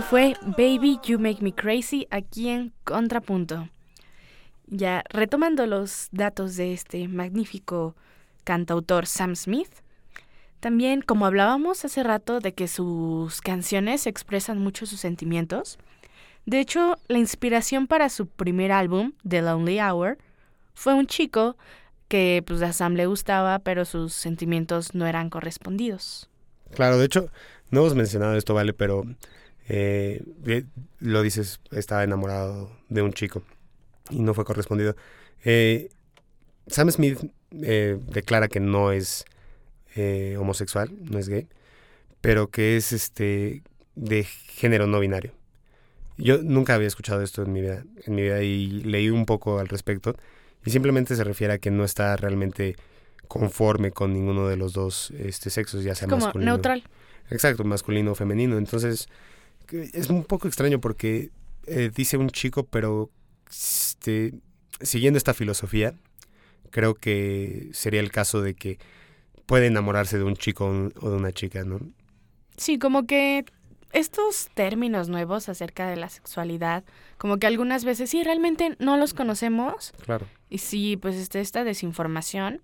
Fue 0.10 0.36
Baby 0.42 1.00
You 1.04 1.18
Make 1.18 1.42
Me 1.42 1.54
Crazy 1.54 2.08
aquí 2.12 2.50
en 2.50 2.74
Contrapunto. 2.84 3.70
Ya 4.68 5.04
retomando 5.10 5.66
los 5.66 6.10
datos 6.12 6.56
de 6.56 6.74
este 6.74 7.08
magnífico 7.08 7.96
cantautor 8.44 9.08
Sam 9.08 9.36
Smith, 9.36 9.72
también 10.60 11.02
como 11.02 11.26
hablábamos 11.26 11.86
hace 11.86 12.04
rato 12.04 12.40
de 12.40 12.54
que 12.54 12.68
sus 12.68 13.42
canciones 13.42 14.06
expresan 14.06 14.60
mucho 14.60 14.86
sus 14.86 15.00
sentimientos, 15.00 15.80
de 16.46 16.60
hecho 16.60 16.98
la 17.08 17.18
inspiración 17.18 17.88
para 17.88 18.10
su 18.10 18.28
primer 18.28 18.72
álbum, 18.72 19.14
The 19.28 19.42
Lonely 19.42 19.80
Hour, 19.80 20.20
fue 20.76 20.94
un 20.94 21.08
chico 21.08 21.58
que 22.08 22.44
pues 22.46 22.62
a 22.62 22.74
Sam 22.74 22.94
le 22.94 23.08
gustaba, 23.08 23.58
pero 23.60 23.86
sus 23.86 24.14
sentimientos 24.14 24.94
no 24.94 25.08
eran 25.08 25.32
correspondidos. 25.32 26.30
Claro, 26.76 27.00
de 27.00 27.06
hecho, 27.06 27.32
no 27.72 27.80
hemos 27.82 27.96
mencionado 27.96 28.36
esto, 28.36 28.54
¿vale? 28.54 28.74
Pero 28.74 29.06
eh, 29.68 30.24
eh, 30.46 30.64
lo 31.00 31.22
dices, 31.22 31.60
estaba 31.72 32.04
enamorado 32.04 32.72
de 32.90 33.02
un 33.02 33.14
chico 33.14 33.44
y 34.10 34.20
no 34.20 34.34
fue 34.34 34.46
correspondido. 34.46 34.96
Eh, 35.44 35.90
Sam 36.68 36.92
Smith 36.92 37.20
eh, 37.62 38.00
declara 38.08 38.48
que 38.48 38.60
no 38.60 38.92
es 38.92 39.26
eh, 39.96 40.36
homosexual, 40.40 40.90
no 41.02 41.20
es 41.20 41.30
gay, 41.30 41.48
pero 42.22 42.50
que 42.50 42.78
es 42.78 42.92
este 42.92 43.64
de 43.96 44.24
género 44.24 44.88
no 44.88 45.00
binario. 45.00 45.32
Yo 46.18 46.42
nunca 46.42 46.76
había 46.76 46.88
escuchado 46.88 47.22
esto 47.22 47.44
en 47.44 47.52
mi 47.52 47.62
vida, 47.62 47.84
en 48.06 48.16
mi 48.16 48.22
vida 48.24 48.42
y 48.42 48.68
leí 48.68 49.10
un 49.10 49.26
poco 49.26 49.60
al 49.60 49.68
respecto 49.68 50.16
y 50.66 50.70
simplemente 50.72 51.16
se 51.16 51.24
refiere 51.24 51.54
a 51.54 51.58
que 51.58 51.72
no 51.72 51.84
está 51.84 52.16
realmente 52.16 52.76
conforme 53.28 53.92
con 53.92 54.14
ninguno 54.14 54.48
de 54.48 54.56
los 54.56 54.74
dos 54.74 55.12
este, 55.12 55.50
sexos, 55.50 55.84
ya 55.84 55.96
sea 55.96 56.08
Como 56.08 56.26
masculino. 56.26 56.52
neutral. 56.54 56.84
Exacto, 57.30 57.64
masculino 57.64 58.12
o 58.12 58.16
femenino. 58.16 58.58
Entonces, 58.58 59.10
es 59.72 60.10
un 60.10 60.24
poco 60.24 60.48
extraño 60.48 60.80
porque 60.80 61.32
eh, 61.68 61.92
dice 61.94 62.18
un 62.18 62.30
chico, 62.30 62.66
pero 62.66 63.10
este, 63.50 64.34
siguiendo 64.82 65.18
esta 65.18 65.34
filosofía, 65.34 65.94
creo 66.72 66.96
que 66.96 67.70
sería 67.74 68.00
el 68.00 68.12
caso 68.12 68.42
de 68.42 68.54
que 68.54 68.80
puede 69.46 69.68
enamorarse 69.68 70.18
de 70.18 70.24
un 70.24 70.36
chico 70.36 70.66
o 70.66 71.10
de 71.10 71.16
una 71.16 71.32
chica, 71.32 71.64
¿no? 71.64 71.80
Sí, 72.58 72.80
como 72.80 73.06
que 73.06 73.46
estos 73.94 74.50
términos 74.54 75.08
nuevos 75.08 75.50
acerca 75.50 75.88
de 75.88 75.96
la 75.96 76.10
sexualidad, 76.10 76.84
como 77.18 77.38
que 77.38 77.48
algunas 77.48 77.86
veces 77.86 78.10
sí, 78.10 78.24
realmente 78.24 78.76
no 78.80 78.98
los 78.98 79.14
conocemos. 79.14 79.94
Claro, 80.04 80.28
y 80.50 80.60
sí, 80.60 80.98
pues 80.98 81.16
está 81.16 81.40
esta 81.40 81.64
desinformación, 81.64 82.62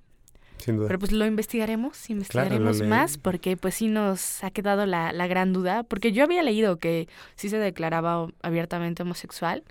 sin 0.62 0.78
duda. 0.78 0.88
pero 0.88 1.00
pues 1.00 1.12
lo 1.12 1.26
investigaremos, 1.26 2.10
investigaremos 2.10 2.82
más 2.84 3.18
porque 3.18 3.58
pues 3.58 3.76
sí 3.76 3.88
nos 3.88 4.44
ha 4.44 4.52
quedado 4.52 4.86
la, 4.86 5.12
la 5.12 5.28
gran 5.28 5.52
duda, 5.54 5.84
porque 5.84 6.12
yo 6.12 6.24
había 6.24 6.44
leído 6.44 6.78
que 6.78 7.08
sí 7.36 7.50
se 7.50 7.58
declaraba 7.58 8.28
abiertamente 8.42 9.04
homosexual, 9.04 9.64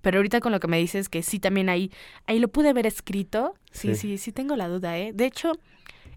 pero 0.00 0.18
ahorita 0.18 0.40
con 0.40 0.52
lo 0.52 0.60
que 0.60 0.68
me 0.68 0.78
dices 0.78 1.08
que 1.08 1.22
sí 1.22 1.38
también 1.40 1.68
ahí, 1.68 1.90
ahí 2.26 2.38
lo 2.38 2.48
pude 2.48 2.72
ver 2.72 2.86
escrito, 2.86 3.54
sí, 3.72 3.94
Sí. 3.94 3.96
sí, 3.96 4.18
sí 4.18 4.32
tengo 4.32 4.54
la 4.56 4.68
duda, 4.68 4.96
¿eh? 4.98 5.12
De 5.12 5.26
hecho, 5.26 5.52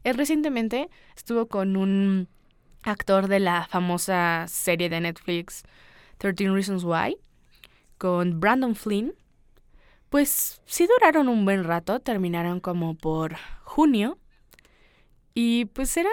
él 0.04 0.16
recientemente 0.16 0.90
estuvo 1.16 1.48
con 1.48 1.76
un 1.76 2.28
actor 2.84 3.28
de 3.28 3.40
la 3.40 3.68
famosa 3.70 4.46
serie 4.48 4.90
de 4.90 5.02
Netflix 5.02 5.64
13 6.20 6.50
Reasons 6.52 6.84
Why, 6.84 7.18
con 7.98 8.40
Brandon 8.40 8.76
Flynn. 8.76 9.14
Pues 10.10 10.62
sí 10.66 10.88
duraron 10.88 11.28
un 11.28 11.44
buen 11.46 11.64
rato, 11.64 12.00
terminaron 12.00 12.60
como 12.60 12.96
por 12.96 13.36
junio. 13.64 14.18
Y 15.42 15.66
pues 15.66 15.96
eran 15.96 16.12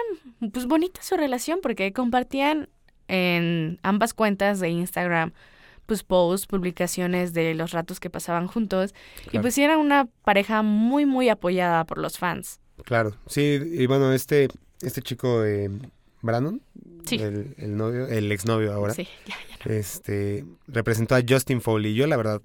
pues 0.53 0.67
bonita 0.67 1.01
su 1.03 1.17
relación 1.17 1.59
porque 1.61 1.91
compartían 1.91 2.69
en 3.09 3.77
ambas 3.83 4.13
cuentas 4.13 4.61
de 4.61 4.69
Instagram 4.69 5.33
pues 5.85 6.03
posts, 6.03 6.47
publicaciones 6.47 7.33
de 7.33 7.53
los 7.53 7.71
ratos 7.71 7.99
que 7.99 8.09
pasaban 8.09 8.47
juntos 8.47 8.93
y 9.31 9.39
pues 9.39 9.57
era 9.57 9.77
una 9.77 10.07
pareja 10.23 10.61
muy 10.61 11.05
muy 11.05 11.27
apoyada 11.29 11.83
por 11.85 11.97
los 11.97 12.17
fans. 12.17 12.59
Claro, 12.85 13.15
sí, 13.25 13.59
y 13.81 13.85
bueno, 13.87 14.13
este, 14.13 14.47
este 14.81 15.01
chico, 15.01 15.43
eh, 15.43 15.69
Brandon, 16.21 16.61
Sí. 17.05 17.15
el, 17.15 17.53
el 17.57 17.75
novio, 17.75 18.07
el 18.07 18.31
exnovio 18.31 18.71
ahora, 18.73 18.93
Sí, 18.93 19.07
ya, 19.25 19.35
ya. 19.65 19.73
este, 19.73 20.45
representó 20.67 21.15
a 21.15 21.21
Justin 21.27 21.59
Foley. 21.61 21.95
Yo 21.95 22.05
la 22.07 22.17
verdad 22.17 22.41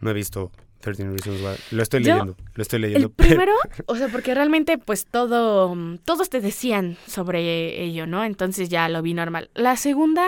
no 0.00 0.10
he 0.10 0.14
visto 0.14 0.50
13 0.82 1.04
Reasons 1.10 1.40
Why. 1.40 1.76
Lo 1.76 1.82
estoy 1.82 2.02
Yo- 2.02 2.12
leyendo, 2.14 2.36
lo 2.54 2.62
estoy 2.62 2.76
El 2.76 2.82
leyendo. 2.82 3.10
primero, 3.10 3.52
o 3.86 3.96
sea, 3.96 4.08
porque 4.08 4.34
realmente 4.34 4.76
pues 4.78 5.06
todo, 5.06 5.74
todos 6.04 6.28
te 6.28 6.40
decían 6.40 6.96
sobre 7.06 7.82
ello, 7.82 8.06
¿no? 8.06 8.24
Entonces 8.24 8.68
ya 8.68 8.88
lo 8.88 9.00
vi 9.00 9.14
normal. 9.14 9.48
La 9.54 9.76
segunda, 9.76 10.26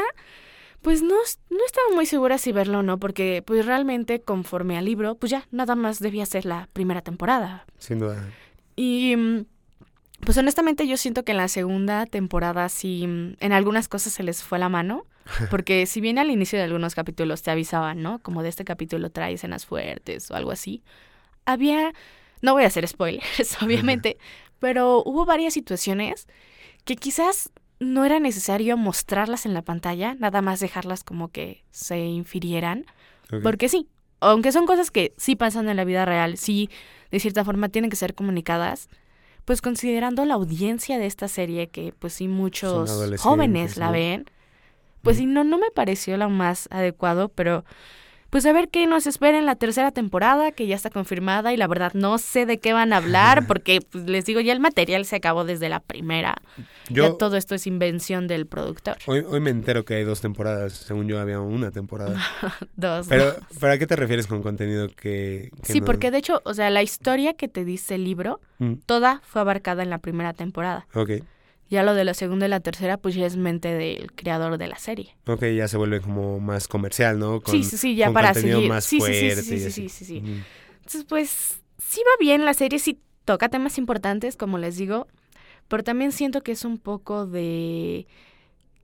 pues 0.81 1.03
no, 1.03 1.14
no 1.51 1.59
estaba 1.67 1.88
muy 1.95 2.07
segura 2.07 2.38
si 2.38 2.53
verlo 2.53 2.79
o 2.79 2.83
no, 2.83 2.99
porque 2.99 3.43
pues 3.45 3.67
realmente 3.67 4.21
conforme 4.21 4.79
al 4.79 4.85
libro, 4.85 5.17
pues 5.17 5.31
ya 5.31 5.47
nada 5.51 5.75
más 5.75 5.99
debía 5.99 6.25
ser 6.27 6.45
la 6.47 6.69
primera 6.73 7.03
temporada. 7.03 7.67
Sin 7.79 7.99
duda. 7.99 8.23
Y 8.77 9.17
pues 10.21 10.38
honestamente 10.38 10.87
yo 10.87 10.97
siento 10.97 11.25
que 11.25 11.33
en 11.33 11.38
la 11.38 11.49
segunda 11.49 12.07
temporada 12.07 12.69
sí, 12.69 13.03
en 13.05 13.53
algunas 13.53 13.88
cosas 13.88 14.12
se 14.12 14.23
les 14.23 14.43
fue 14.43 14.59
la 14.59 14.69
mano, 14.69 15.05
porque 15.51 15.87
si 15.87 16.01
bien 16.01 16.19
al 16.19 16.31
inicio 16.31 16.59
de 16.59 16.65
algunos 16.65 16.95
capítulos 16.95 17.43
te 17.43 17.51
avisaban, 17.51 18.03
¿no? 18.03 18.21
Como 18.21 18.43
de 18.43 18.49
este 18.49 18.65
capítulo 18.65 19.11
trae 19.11 19.35
escenas 19.35 19.67
fuertes 19.67 20.31
o 20.31 20.35
algo 20.35 20.51
así, 20.51 20.83
había, 21.45 21.93
no 22.43 22.53
voy 22.53 22.65
a 22.65 22.69
hacer 22.69 22.87
spoilers, 22.87 23.57
obviamente, 23.63 24.19
pero 24.59 25.03
hubo 25.05 25.25
varias 25.25 25.55
situaciones 25.55 26.27
que 26.85 26.97
quizás 26.97 27.51
no 27.81 28.05
era 28.05 28.21
necesario 28.21 28.77
mostrarlas 28.77 29.47
en 29.47 29.55
la 29.55 29.63
pantalla, 29.63 30.15
nada 30.15 30.43
más 30.43 30.61
dejarlas 30.61 31.05
como 31.05 31.29
que 31.29 31.65
se 31.71 31.99
infirieran, 31.99 32.87
porque 33.43 33.69
sí, 33.69 33.89
aunque 34.21 34.53
son 34.53 34.65
cosas 34.65 34.91
que 34.91 35.13
sí 35.17 35.35
pasan 35.35 35.69
en 35.69 35.77
la 35.77 35.85
vida 35.85 36.05
real, 36.05 36.37
sí, 36.37 36.71
de 37.11 37.19
cierta 37.19 37.45
forma 37.45 37.69
tienen 37.69 37.91
que 37.91 37.97
ser 37.97 38.15
comunicadas, 38.15 38.89
pues 39.45 39.61
considerando 39.61 40.25
la 40.25 40.35
audiencia 40.35 40.99
de 40.99 41.07
esta 41.07 41.29
serie, 41.29 41.69
que 41.69 41.93
pues 41.99 42.15
sí 42.15 42.29
muchos 42.29 42.91
jóvenes 43.19 43.77
la 43.77 43.87
¿no? 43.87 43.93
ven, 43.93 44.31
pues 45.05 45.19
sí, 45.19 45.27
no, 45.27 45.45
no 45.45 45.59
me 45.59 45.71
pareció 45.71 46.17
lo 46.17 46.29
más 46.31 46.67
adecuado, 46.73 47.29
pero 47.29 47.64
pues 48.31 48.45
a 48.47 48.53
ver 48.53 48.69
qué 48.69 48.88
nos 48.88 49.07
espera 49.07 49.38
en 49.38 49.47
la 49.47 49.55
tercera 49.55 49.93
temporada, 49.93 50.51
que 50.51 50.67
ya 50.67 50.75
está 50.75 50.90
confirmada, 50.90 51.53
y 51.53 51.57
la 51.57 51.69
verdad 51.69 51.93
no 51.95 52.19
sé 52.19 52.47
de 52.47 52.59
qué 52.59 52.73
van 52.73 52.93
a 52.93 52.97
hablar, 52.97 53.47
porque 53.47 53.81
pues, 53.81 54.07
les 54.07 54.25
digo, 54.25 54.40
ya 54.40 54.53
el 54.53 54.59
material 54.59 55.05
se 55.05 55.14
acabó 55.14 55.45
desde 55.45 55.69
la 55.69 55.79
primera. 55.79 56.35
Yo 56.88 57.12
ya 57.12 57.17
todo 57.19 57.37
esto 57.37 57.55
es 57.55 57.69
invención 57.69 58.27
del 58.27 58.47
productor. 58.49 58.97
hoy, 59.07 59.21
hoy 59.21 59.38
me 59.38 59.51
entero 59.51 59.85
que 59.85 59.95
hay 59.95 60.03
dos 60.05 60.21
temporadas. 60.21 60.73
Según 60.73 61.07
yo 61.07 61.21
había 61.21 61.38
una 61.38 61.71
temporada. 61.71 62.19
Dos. 62.77 63.07
Pero, 63.09 63.37
¿pero 63.61 63.73
a 63.73 63.79
qué 63.79 63.87
te 63.87 63.95
refieres 63.95 64.27
con 64.27 64.43
contenido 64.43 64.88
que, 64.88 65.51
que 65.62 65.73
Sí, 65.73 65.79
no- 65.81 65.87
porque 65.87 66.11
de 66.11 66.19
hecho, 66.19 66.43
o 66.45 66.55
sea, 66.55 66.71
la 66.71 66.83
historia 66.83 67.35
que 67.35 67.47
te 67.49 67.64
dice 67.64 67.95
el 67.95 68.05
libro, 68.05 68.40
Mm, 68.59 68.75
toda 68.87 69.21
fue 69.25 69.40
abarcada 69.43 69.83
en 69.85 69.90
la 69.90 69.99
primera 69.99 70.33
temporada. 70.33 70.87
ok, 70.95 71.11
Ya 71.75 71.83
lo 71.83 71.95
de 71.95 72.05
la 72.05 72.15
segunda 72.15 72.47
y 72.47 72.49
la 72.49 72.61
tercera, 72.61 72.99
pues 72.99 73.17
ya 73.17 73.27
es 73.27 73.37
mente 73.37 73.75
del 73.75 74.13
creador 74.13 74.59
de 74.59 74.69
la 74.69 74.79
serie. 74.79 75.17
ok, 75.27 75.43
ya 75.57 75.67
se 75.67 75.77
vuelve 75.77 76.01
como 76.01 76.39
más 76.39 76.69
comercial, 76.69 77.19
¿no? 77.19 77.41
Con, 77.41 77.53
sí, 77.53 77.65
sí, 77.65 77.77
sí, 77.77 77.97
ya 77.97 78.07
con 78.07 78.15
para 78.15 78.33
seguir. 78.33 78.69
más 78.69 78.85
sí, 78.85 79.01
sí, 79.01 79.07
sí, 79.07 79.21
fuerte 79.21 79.43
sí, 79.43 79.59
sí, 79.59 79.71
sí, 79.71 79.89
sí, 79.89 80.05
sí. 80.05 80.21
Mm, 80.21 80.43
Entonces, 80.77 81.05
pues 81.09 81.61
sí 81.79 82.01
va 82.07 82.13
bien 82.21 82.45
la 82.45 82.55
serie, 82.55 82.79
sí 82.79 83.01
toca 83.25 83.49
temas 83.49 83.77
importantes, 83.77 84.37
como 84.37 84.57
les 84.59 84.77
digo, 84.77 85.09
pero 85.67 85.83
también 85.83 86.13
siento 86.13 86.43
que 86.43 86.53
es 86.53 86.65
un 86.65 86.79
poco 86.79 87.27
de 87.27 88.07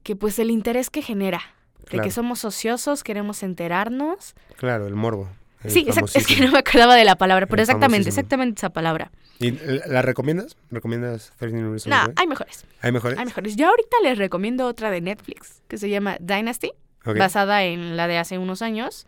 que 0.03 0.17
pues 0.17 0.39
el 0.41 0.51
interés 0.51 0.91
que 0.91 1.03
genera, 1.03 1.41
de 1.83 1.87
Claro. 1.87 2.05
que 2.05 2.11
somos 2.11 2.45
ociosos, 2.45 3.05
queremos 3.05 3.43
enterarnos. 3.45 4.35
Claro, 4.57 4.87
el 4.89 4.97
morbo. 4.97 5.29
Sí, 5.67 5.87
es 6.15 6.27
que 6.27 6.45
no 6.45 6.53
me 6.53 6.59
acordaba 6.59 6.95
de 6.95 7.05
la 7.05 7.17
palabra, 7.17 7.47
pero 7.47 7.57
El 7.57 7.63
exactamente, 7.63 8.05
famosísimo. 8.05 8.21
exactamente 8.21 8.59
esa 8.61 8.71
palabra. 8.71 9.11
¿Y 9.39 9.53
la 9.87 10.03
recomiendas? 10.03 10.57
¿Recomiendas 10.71 11.33
13 11.39 11.57
Reasons 11.57 11.87
No, 11.87 12.05
Why? 12.07 12.13
hay 12.17 12.27
mejores, 12.27 12.65
¿Hay 12.83 12.93
mejores? 12.93 13.19
hay 13.19 13.25
mejores. 13.25 13.57
Yo 13.57 13.69
ahorita 13.69 13.97
les 14.03 14.19
recomiendo 14.19 14.67
otra 14.67 14.91
de 14.91 15.01
Netflix 15.01 15.63
que 15.69 15.79
se 15.79 15.89
llama 15.89 16.17
Dynasty. 16.21 16.73
Basada 17.05 17.65
en 17.65 17.97
la 17.97 18.07
de 18.09 18.19
hace 18.19 18.37
unos 18.37 18.61
años. 18.61 19.07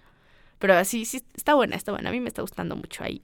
Pero 0.59 0.75
así, 0.75 1.05
sí, 1.05 1.23
está 1.35 1.55
buena, 1.55 1.77
está 1.77 1.93
buena. 1.93 2.09
A 2.09 2.13
mí 2.13 2.21
me 2.21 2.29
está 2.29 2.41
gustando 2.41 2.75
mucho 2.77 3.05
ahí. 3.05 3.23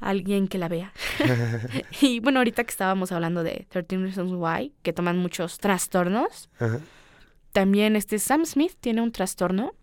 Alguien 0.00 0.46
que 0.46 0.58
la 0.58 0.68
vea. 0.68 0.92
y 2.00 2.20
bueno, 2.20 2.38
ahorita 2.38 2.62
que 2.62 2.70
estábamos 2.70 3.10
hablando 3.10 3.42
de 3.42 3.66
13 3.70 3.96
Reasons 3.98 4.32
Why, 4.32 4.72
que 4.84 4.92
toman 4.92 5.18
muchos 5.18 5.58
trastornos, 5.58 6.48
Ajá. 6.60 6.78
también 7.52 7.96
este 7.96 8.20
Sam 8.20 8.44
Smith 8.46 8.74
tiene 8.80 9.02
un 9.02 9.10
trastorno. 9.10 9.74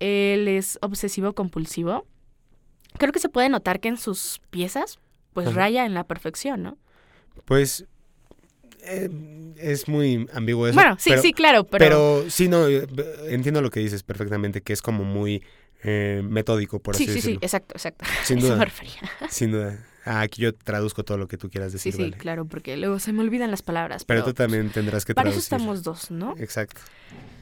Él 0.00 0.48
es 0.48 0.78
obsesivo 0.82 1.32
compulsivo. 1.34 2.06
Creo 2.98 3.12
que 3.12 3.18
se 3.20 3.28
puede 3.28 3.48
notar 3.48 3.80
que 3.80 3.88
en 3.88 3.96
sus 3.96 4.40
piezas, 4.50 4.98
pues 5.32 5.48
Ajá. 5.48 5.56
raya 5.56 5.84
en 5.86 5.94
la 5.94 6.04
perfección, 6.04 6.62
¿no? 6.62 6.78
Pues 7.44 7.84
eh, 8.82 9.10
es 9.58 9.88
muy 9.88 10.26
ambiguo 10.32 10.66
eso. 10.68 10.74
bueno, 10.74 10.96
sí, 10.98 11.10
pero- 11.10 11.22
sí, 11.22 11.32
claro, 11.32 11.64
pero, 11.64 11.84
Pero 11.84 12.30
sí, 12.30 12.48
no, 12.48 12.68
eh, 12.68 12.86
entiendo 13.28 13.60
lo 13.60 13.70
que 13.70 13.80
dices 13.80 14.02
perfectamente, 14.02 14.62
que 14.62 14.72
es 14.72 14.80
como 14.82 15.04
muy 15.04 15.42
eh, 15.82 16.22
metódico, 16.24 16.78
por 16.80 16.96
sí, 16.96 17.04
así 17.04 17.12
sí, 17.12 17.12
sí, 17.12 17.26
decirlo. 17.28 17.40
exacto, 17.42 17.74
exacto. 17.74 18.04
Sin 18.24 18.38
eso 18.38 18.46
duda. 18.48 18.56
me 18.58 18.64
refería. 18.64 18.94
Sin 19.30 19.52
duda. 19.52 19.84
Ah, 20.04 20.20
aquí 20.20 20.40
yo 20.42 20.54
traduzco 20.54 21.04
todo 21.04 21.18
lo 21.18 21.26
que 21.28 21.36
tú 21.36 21.50
quieras 21.50 21.72
Sí, 21.72 21.78
decir, 21.78 21.94
sí, 21.94 22.02
vale. 22.02 22.16
claro, 22.16 22.44
porque 22.44 22.76
luego 22.76 22.98
se 23.00 23.12
me 23.12 23.22
olvidan 23.22 23.50
las 23.50 23.62
palabras. 23.62 24.04
Pero 24.04 24.20
Pero, 24.22 24.32
tú 24.32 24.34
también 24.34 24.70
tendrás 24.70 25.04
que 25.04 25.14
para 25.14 25.30
eso 25.30 25.40
traducir. 25.40 25.56
estamos 25.58 25.82
dos, 25.82 26.10
¿no? 26.12 26.34
Exacto. 26.38 26.80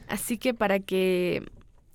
Así 0.07 0.37
que 0.39 0.53
para 0.55 0.79
que 0.79 1.43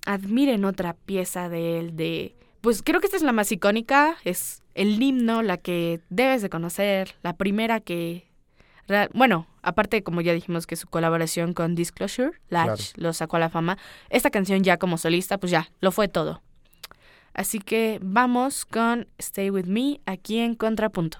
admiren 0.05 0.65
otra 0.65 0.93
pieza 0.93 1.49
de 1.49 1.79
él, 1.79 1.95
de... 1.95 2.35
Pues 2.61 2.83
creo 2.83 2.99
que 2.99 3.07
esta 3.07 3.17
es 3.17 3.23
la 3.23 3.31
más 3.31 3.51
icónica, 3.51 4.17
es 4.23 4.61
el 4.75 5.01
himno, 5.01 5.41
la 5.41 5.57
que 5.57 5.99
debes 6.09 6.41
de 6.41 6.49
conocer, 6.49 7.15
la 7.23 7.35
primera 7.35 7.79
que... 7.79 8.29
Bueno, 9.13 9.47
aparte 9.61 10.03
como 10.03 10.19
ya 10.21 10.33
dijimos 10.33 10.67
que 10.67 10.75
su 10.75 10.87
colaboración 10.87 11.53
con 11.53 11.75
Disclosure, 11.75 12.31
Latch, 12.49 12.93
Claro. 12.93 13.07
lo 13.07 13.13
sacó 13.13 13.37
a 13.37 13.39
la 13.39 13.49
fama, 13.49 13.77
esta 14.09 14.29
canción 14.31 14.63
ya 14.63 14.77
como 14.77 14.97
solista, 14.97 15.37
pues 15.37 15.49
ya, 15.51 15.69
lo 15.79 15.91
fue 15.91 16.07
todo. 16.09 16.41
Así 17.33 17.59
que 17.59 17.99
vamos 18.01 18.65
con 18.65 19.07
Stay 19.17 19.49
With 19.49 19.65
Me 19.67 20.01
aquí 20.05 20.39
en 20.39 20.55
Contrapunto. 20.55 21.19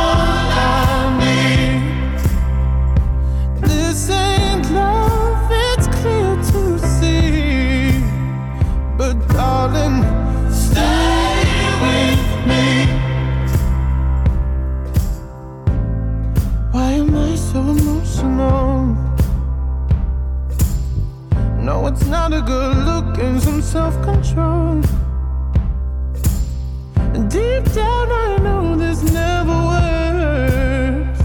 self 23.71 23.95
control. 24.03 24.81
Deep 27.29 27.63
down, 27.73 28.11
I 28.11 28.37
know 28.43 28.75
this 28.75 29.01
never 29.13 29.57
works. 29.71 31.21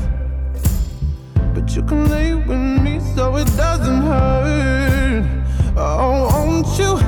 But 1.54 1.74
you 1.74 1.82
can 1.82 2.08
lay 2.08 2.34
with 2.34 2.64
me 2.84 3.00
so 3.16 3.34
it 3.34 3.48
doesn't 3.56 4.02
hurt. 4.02 5.24
Oh, 5.76 6.28
won't 6.32 6.78
you 6.78 7.05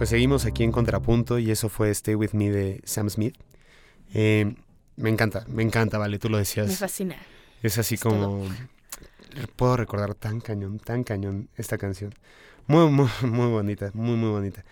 Pues 0.00 0.08
seguimos 0.08 0.46
aquí 0.46 0.64
en 0.64 0.72
Contrapunto 0.72 1.38
y 1.38 1.50
eso 1.50 1.68
fue 1.68 1.90
Stay 1.90 2.14
With 2.14 2.30
Me 2.32 2.50
de 2.50 2.80
Sam 2.84 3.10
Smith. 3.10 3.36
Eh, 4.14 4.54
me 4.96 5.10
encanta, 5.10 5.44
me 5.46 5.62
encanta, 5.62 5.98
vale, 5.98 6.18
tú 6.18 6.30
lo 6.30 6.38
Me 6.38 6.38
decías. 6.38 6.78
fascina. 6.78 7.16
Es 7.62 7.76
así 7.76 7.96
Es 7.96 8.00
como... 8.00 8.46
Puedo 9.56 9.76
recordar 9.76 10.14
tan 10.14 10.40
cañón, 10.40 10.78
tan 10.78 11.04
cañón 11.04 11.50
esta 11.54 11.76
canción. 11.76 12.14
Muy, 12.66 12.88
muy, 12.88 13.10
muy 13.20 13.48
bonita, 13.50 13.90
muy, 13.92 14.16
muy 14.16 14.30
bonita. 14.30 14.64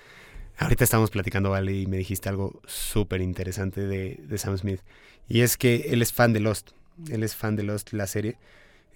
Ahorita 0.56 0.84
estamos 0.84 1.10
platicando, 1.10 1.50
Vale, 1.50 1.74
y 1.74 1.86
me 1.86 1.98
dijiste 1.98 2.30
algo 2.30 2.62
súper 2.64 3.20
interesante 3.20 3.82
de, 3.82 4.18
de 4.26 4.38
Sam 4.38 4.56
Smith. 4.56 4.80
Y 5.28 5.42
es 5.42 5.58
que 5.58 5.90
él 5.90 6.00
es 6.00 6.10
fan 6.10 6.32
de 6.32 6.40
Lost. 6.40 6.70
Él 7.10 7.22
es 7.22 7.36
fan 7.36 7.54
de 7.54 7.64
Lost, 7.64 7.92
la 7.92 8.06
serie. 8.06 8.38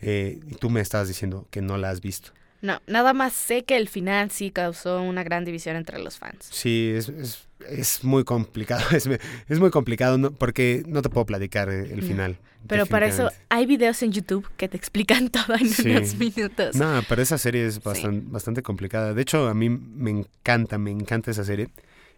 Eh, 0.01 0.41
y 0.49 0.55
tú 0.55 0.71
me 0.71 0.81
estabas 0.81 1.09
diciendo 1.09 1.47
que 1.51 1.61
no 1.61 1.77
la 1.77 1.91
has 1.91 2.01
visto. 2.01 2.33
No, 2.63 2.81
nada 2.87 3.13
más 3.13 3.33
sé 3.35 3.65
que 3.65 3.77
el 3.77 3.89
final 3.89 4.31
sí 4.31 4.51
causó 4.51 5.03
una 5.03 5.23
gran 5.25 5.45
división 5.45 5.77
entre 5.77 5.99
los 5.99 6.17
fans. 6.19 6.47
Sí, 6.51 6.93
es, 6.97 7.09
es, 7.11 7.45
es 7.69 8.05
muy 8.05 8.25
complicado. 8.25 8.83
Es, 8.97 9.07
es 9.49 9.59
muy 9.59 9.71
complicado 9.71 10.17
¿no? 10.17 10.31
porque 10.31 10.83
no 10.87 11.03
te 11.03 11.11
puedo 11.11 11.27
platicar 11.27 11.69
el 11.69 12.01
No. 12.01 12.07
final. 12.07 12.39
Pero 12.69 12.87
para 12.87 13.07
eso 13.07 13.29
hay 13.49 13.67
videos 13.67 14.01
en 14.05 14.13
YouTube 14.13 14.49
que 14.57 14.69
te 14.69 14.77
explican 14.77 15.29
todo 15.31 15.55
en 15.57 15.69
Sí. 15.69 15.91
unos 15.91 16.15
minutos. 16.15 16.77
No, 16.77 17.03
pero 17.09 17.21
esa 17.21 17.37
serie 17.37 17.67
es 17.67 17.83
bastante, 17.83 18.25
bastante 18.31 18.63
complicada. 18.63 19.13
De 19.13 19.23
hecho, 19.23 19.49
a 19.49 19.55
mí 19.55 19.69
me 19.69 20.11
encanta, 20.11 20.79
me 20.79 20.93
encanta 20.93 21.33
esa 21.33 21.43
serie. 21.45 21.69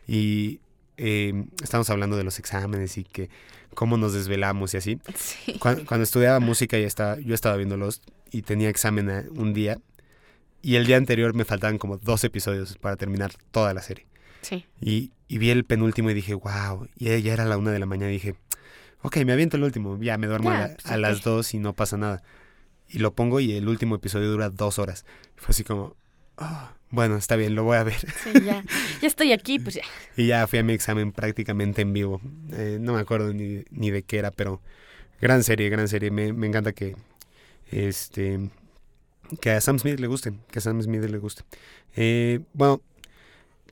Y 0.07 0.61
eh, 0.99 1.45
estamos 1.63 1.89
hablando 1.89 2.17
de 2.19 2.25
los 2.25 2.39
exámenes 2.39 2.99
y 2.99 3.05
que 3.05 3.31
cómo 3.73 3.97
nos 3.97 4.13
desvelamos 4.13 4.75
y 4.75 4.77
así. 4.77 4.99
Sí. 5.15 5.59
Cuando, 5.59 5.87
cuando 5.87 6.05
estudiaba 6.05 6.39
música 6.41 6.79
ya 6.79 6.87
estaba, 6.87 7.19
yo 7.19 7.35
estaba 7.35 7.57
viendo 7.57 7.79
Lost 7.79 8.05
y 8.31 8.43
tenía 8.43 8.69
examen 8.69 9.09
un 9.35 9.55
día. 9.55 9.79
Y 10.65 10.77
el 10.77 10.87
día 10.87 10.97
anterior 10.97 11.35
me 11.35 11.45
faltaban 11.45 11.77
como 11.77 11.99
dos 11.99 12.25
episodios 12.25 12.79
para 12.79 12.97
terminar 12.97 13.33
toda 13.51 13.75
la 13.75 13.83
serie. 13.83 14.07
Sí. 14.41 14.65
Y, 14.81 15.11
y 15.29 15.37
vi 15.37 15.51
el 15.51 15.65
penúltimo 15.65 16.09
y 16.09 16.15
dije, 16.15 16.33
wow. 16.33 16.89
Y 16.97 17.21
ya 17.21 17.35
era 17.35 17.45
la 17.45 17.59
una 17.59 17.71
de 17.71 17.79
la 17.79 17.85
mañana 17.85 18.11
y 18.11 18.15
dije, 18.15 18.35
ok, 19.03 19.19
me 19.27 19.35
aviento 19.35 19.59
el 19.59 19.63
último. 19.65 19.99
Ya 20.01 20.17
me 20.17 20.27
duermo 20.27 20.51
a, 20.51 20.69
pues, 20.69 20.87
a 20.87 20.97
las 20.97 21.21
dos 21.21 21.53
y 21.53 21.59
no 21.59 21.75
pasa 21.75 21.99
nada. 21.99 22.23
Y 22.89 22.99
lo 23.01 23.13
pongo 23.15 23.41
y 23.41 23.53
el 23.53 23.69
último 23.69 23.97
episodio 23.97 24.31
dura 24.31 24.49
dos 24.49 24.79
horas. 24.79 25.05
Fue 25.37 25.51
así 25.51 25.65
como, 25.65 25.97
"Ah, 26.39 26.73
bueno, 26.89 27.19
está 27.19 27.37
bien, 27.37 27.55
lo 27.55 27.65
voy 27.65 27.77
a 27.77 27.83
ver. 27.85 27.99
Sí, 27.99 28.31
ya. 28.43 28.65
Ya 29.03 29.07
estoy 29.09 29.33
aquí, 29.33 29.59
pues 29.59 29.75
ya. 29.75 29.83
Y 30.17 30.29
ya 30.29 30.47
fui 30.47 30.61
a 30.61 30.63
mi 30.63 30.73
examen 30.73 31.13
prácticamente 31.13 31.83
en 31.83 31.93
vivo. 31.93 32.23
Eh, 32.53 32.79
no 32.81 32.95
me 32.95 33.01
acuerdo 33.01 33.35
ni, 33.35 33.65
ni 33.71 33.91
de 33.91 34.03
qué 34.03 34.17
era, 34.19 34.31
pero 34.31 34.63
gran 35.21 35.43
serie, 35.45 35.69
gran 35.69 35.89
serie. 35.89 36.11
Me, 36.11 36.33
me 36.33 36.47
encanta 36.47 36.73
que 36.73 36.97
este 37.71 38.49
que 39.41 39.51
a 39.51 39.61
Sam 39.61 39.79
Smith 39.79 40.01
le 40.01 40.07
guste, 40.07 40.33
que 40.51 40.59
a 40.59 40.63
Sam 40.63 40.83
Smith 40.83 41.03
le 41.05 41.19
guste. 41.19 41.43
Eh, 41.97 42.41
bueno, 42.53 42.81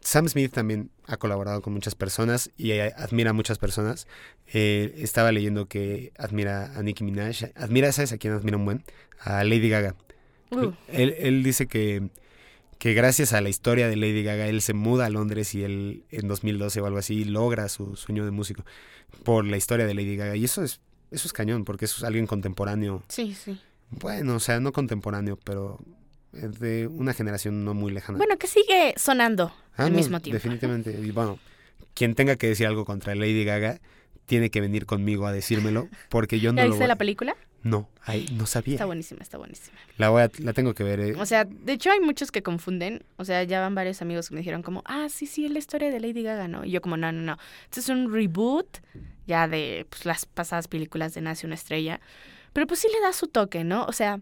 Sam 0.01 0.29
Smith 0.29 0.53
también 0.53 0.91
ha 1.07 1.17
colaborado 1.17 1.63
con 1.63 1.73
muchas 1.73 1.95
personas 1.95 2.51
y 2.57 2.73
admira 2.73 3.31
a 3.31 3.33
muchas 3.33 3.59
personas. 3.59 4.07
Eh, 4.53 4.95
estaba 4.99 5.33
leyendo 5.33 5.67
que 5.67 6.13
admira 6.19 6.77
a 6.77 6.83
Nicki 6.83 7.05
Minaj. 7.05 7.53
Admira, 7.55 7.93
¿sabes 7.93 8.13
a 8.13 8.19
quién 8.19 8.33
admira 8.33 8.57
un 8.57 8.65
buen? 8.65 8.85
A 9.21 9.45
Lady 9.45 9.69
Gaga. 9.69 9.95
Uh, 10.51 10.73
Él, 10.89 11.15
él 11.19 11.43
dice 11.43 11.67
que, 11.67 12.09
que 12.79 12.95
gracias 12.95 13.33
a 13.33 13.41
la 13.41 13.49
historia 13.49 13.89
de 13.89 13.97
Lady 13.97 14.23
Gaga, 14.23 14.49
él 14.49 14.61
se 14.61 14.75
muda 14.75 15.07
a 15.07 15.11
Londres 15.11 15.55
y 15.55 15.63
él 15.65 16.05
en 16.11 16.29
2012 16.29 16.81
o 16.81 16.87
algo 16.87 16.99
así 16.99 17.25
logra 17.25 17.69
su 17.69 17.97
sueño 17.97 18.25
de 18.25 18.33
músico 18.33 18.65
por 19.25 19.45
la 19.45 19.57
historia 19.57 19.87
de 19.87 19.95
Lady 19.95 20.17
Gaga. 20.17 20.37
Y 20.37 20.45
eso 20.45 20.63
es, 20.63 20.81
eso 21.11 21.29
es 21.29 21.33
cañón, 21.33 21.65
porque 21.65 21.85
eso 21.85 21.99
es 21.99 22.05
alguien 22.05 22.27
contemporáneo. 22.27 23.03
Sí, 23.09 23.35
sí. 23.35 23.59
Bueno, 24.01 24.37
o 24.37 24.41
sea, 24.41 24.61
no 24.61 24.73
contemporáneo, 24.73 25.39
pero 25.45 25.79
de 26.33 26.87
una 26.87 27.13
generación 27.13 27.65
no 27.65 27.75
muy 27.75 27.93
lejana. 27.93 28.19
Bueno, 28.19 28.37
que 28.39 28.47
sigue 28.47 28.95
sonando 28.97 29.53
Ah, 29.77 29.85
al 29.85 29.93
no, 29.93 29.99
mismo 29.99 30.21
tiempo. 30.21 30.35
Definitivamente. 30.35 30.91
Y 31.01 31.11
bueno, 31.11 31.39
quien 31.95 32.15
tenga 32.15 32.37
que 32.37 32.49
decir 32.49 32.67
algo 32.67 32.85
contra 32.85 33.15
Lady 33.15 33.45
Gaga 33.45 33.81
tiene 34.27 34.51
que 34.51 34.61
venir 34.61 34.87
conmigo 34.87 35.27
a 35.27 35.33
decírmelo, 35.33 35.89
porque 36.09 36.41
yo 36.41 36.53
no 36.53 36.57
¿Ya 36.59 36.65
lo 36.65 36.71
viste 36.71 36.85
voy- 36.85 36.89
la 36.89 36.97
película? 36.97 37.37
No, 37.65 37.89
ay, 38.05 38.27
no 38.33 38.47
sabía. 38.47 38.75
Está 38.75 38.87
buenísima, 38.87 39.23
está 39.23 39.39
buenísima. 39.39 39.77
La 39.97 40.09
voy 40.09 40.23
a- 40.23 40.31
la 40.39 40.53
tengo 40.53 40.75
que 40.75 40.83
ver. 40.83 40.99
eh. 41.01 41.15
O 41.17 41.27
sea, 41.27 41.45
de 41.45 41.73
hecho 41.75 41.93
hay 41.93 42.01
muchos 42.01 42.33
que 42.33 42.43
confunden. 42.43 43.05
O 43.19 43.25
sea, 43.25 43.45
ya 43.45 43.61
van 43.61 43.75
varios 43.77 44.03
amigos 44.03 44.29
que 44.29 44.35
me 44.35 44.41
dijeron 44.41 44.63
como, 44.63 44.83
ah, 44.87 45.07
sí, 45.09 45.27
sí, 45.27 45.45
es 45.45 45.53
la 45.53 45.59
historia 45.61 45.91
de 45.91 46.01
Lady 46.01 46.23
Gaga, 46.25 46.49
¿no? 46.49 46.65
Y 46.65 46.71
yo 46.73 46.81
como, 46.81 46.97
no, 46.97 47.13
no, 47.13 47.21
no. 47.23 47.39
Este 47.65 47.79
es 47.81 47.89
un 47.89 48.13
reboot 48.13 48.79
ya 49.29 49.47
de 49.47 49.87
pues, 49.91 50.07
las 50.07 50.27
pasadas 50.27 50.67
películas 50.67 51.15
de 51.15 51.21
Nace 51.21 51.47
una 51.47 51.55
estrella. 51.55 52.01
Pero 52.53 52.67
pues 52.67 52.81
sí 52.81 52.89
le 52.93 53.01
da 53.01 53.13
su 53.13 53.27
toque, 53.29 53.65
¿no? 53.65 53.85
O 53.87 53.93
sea, 53.93 54.19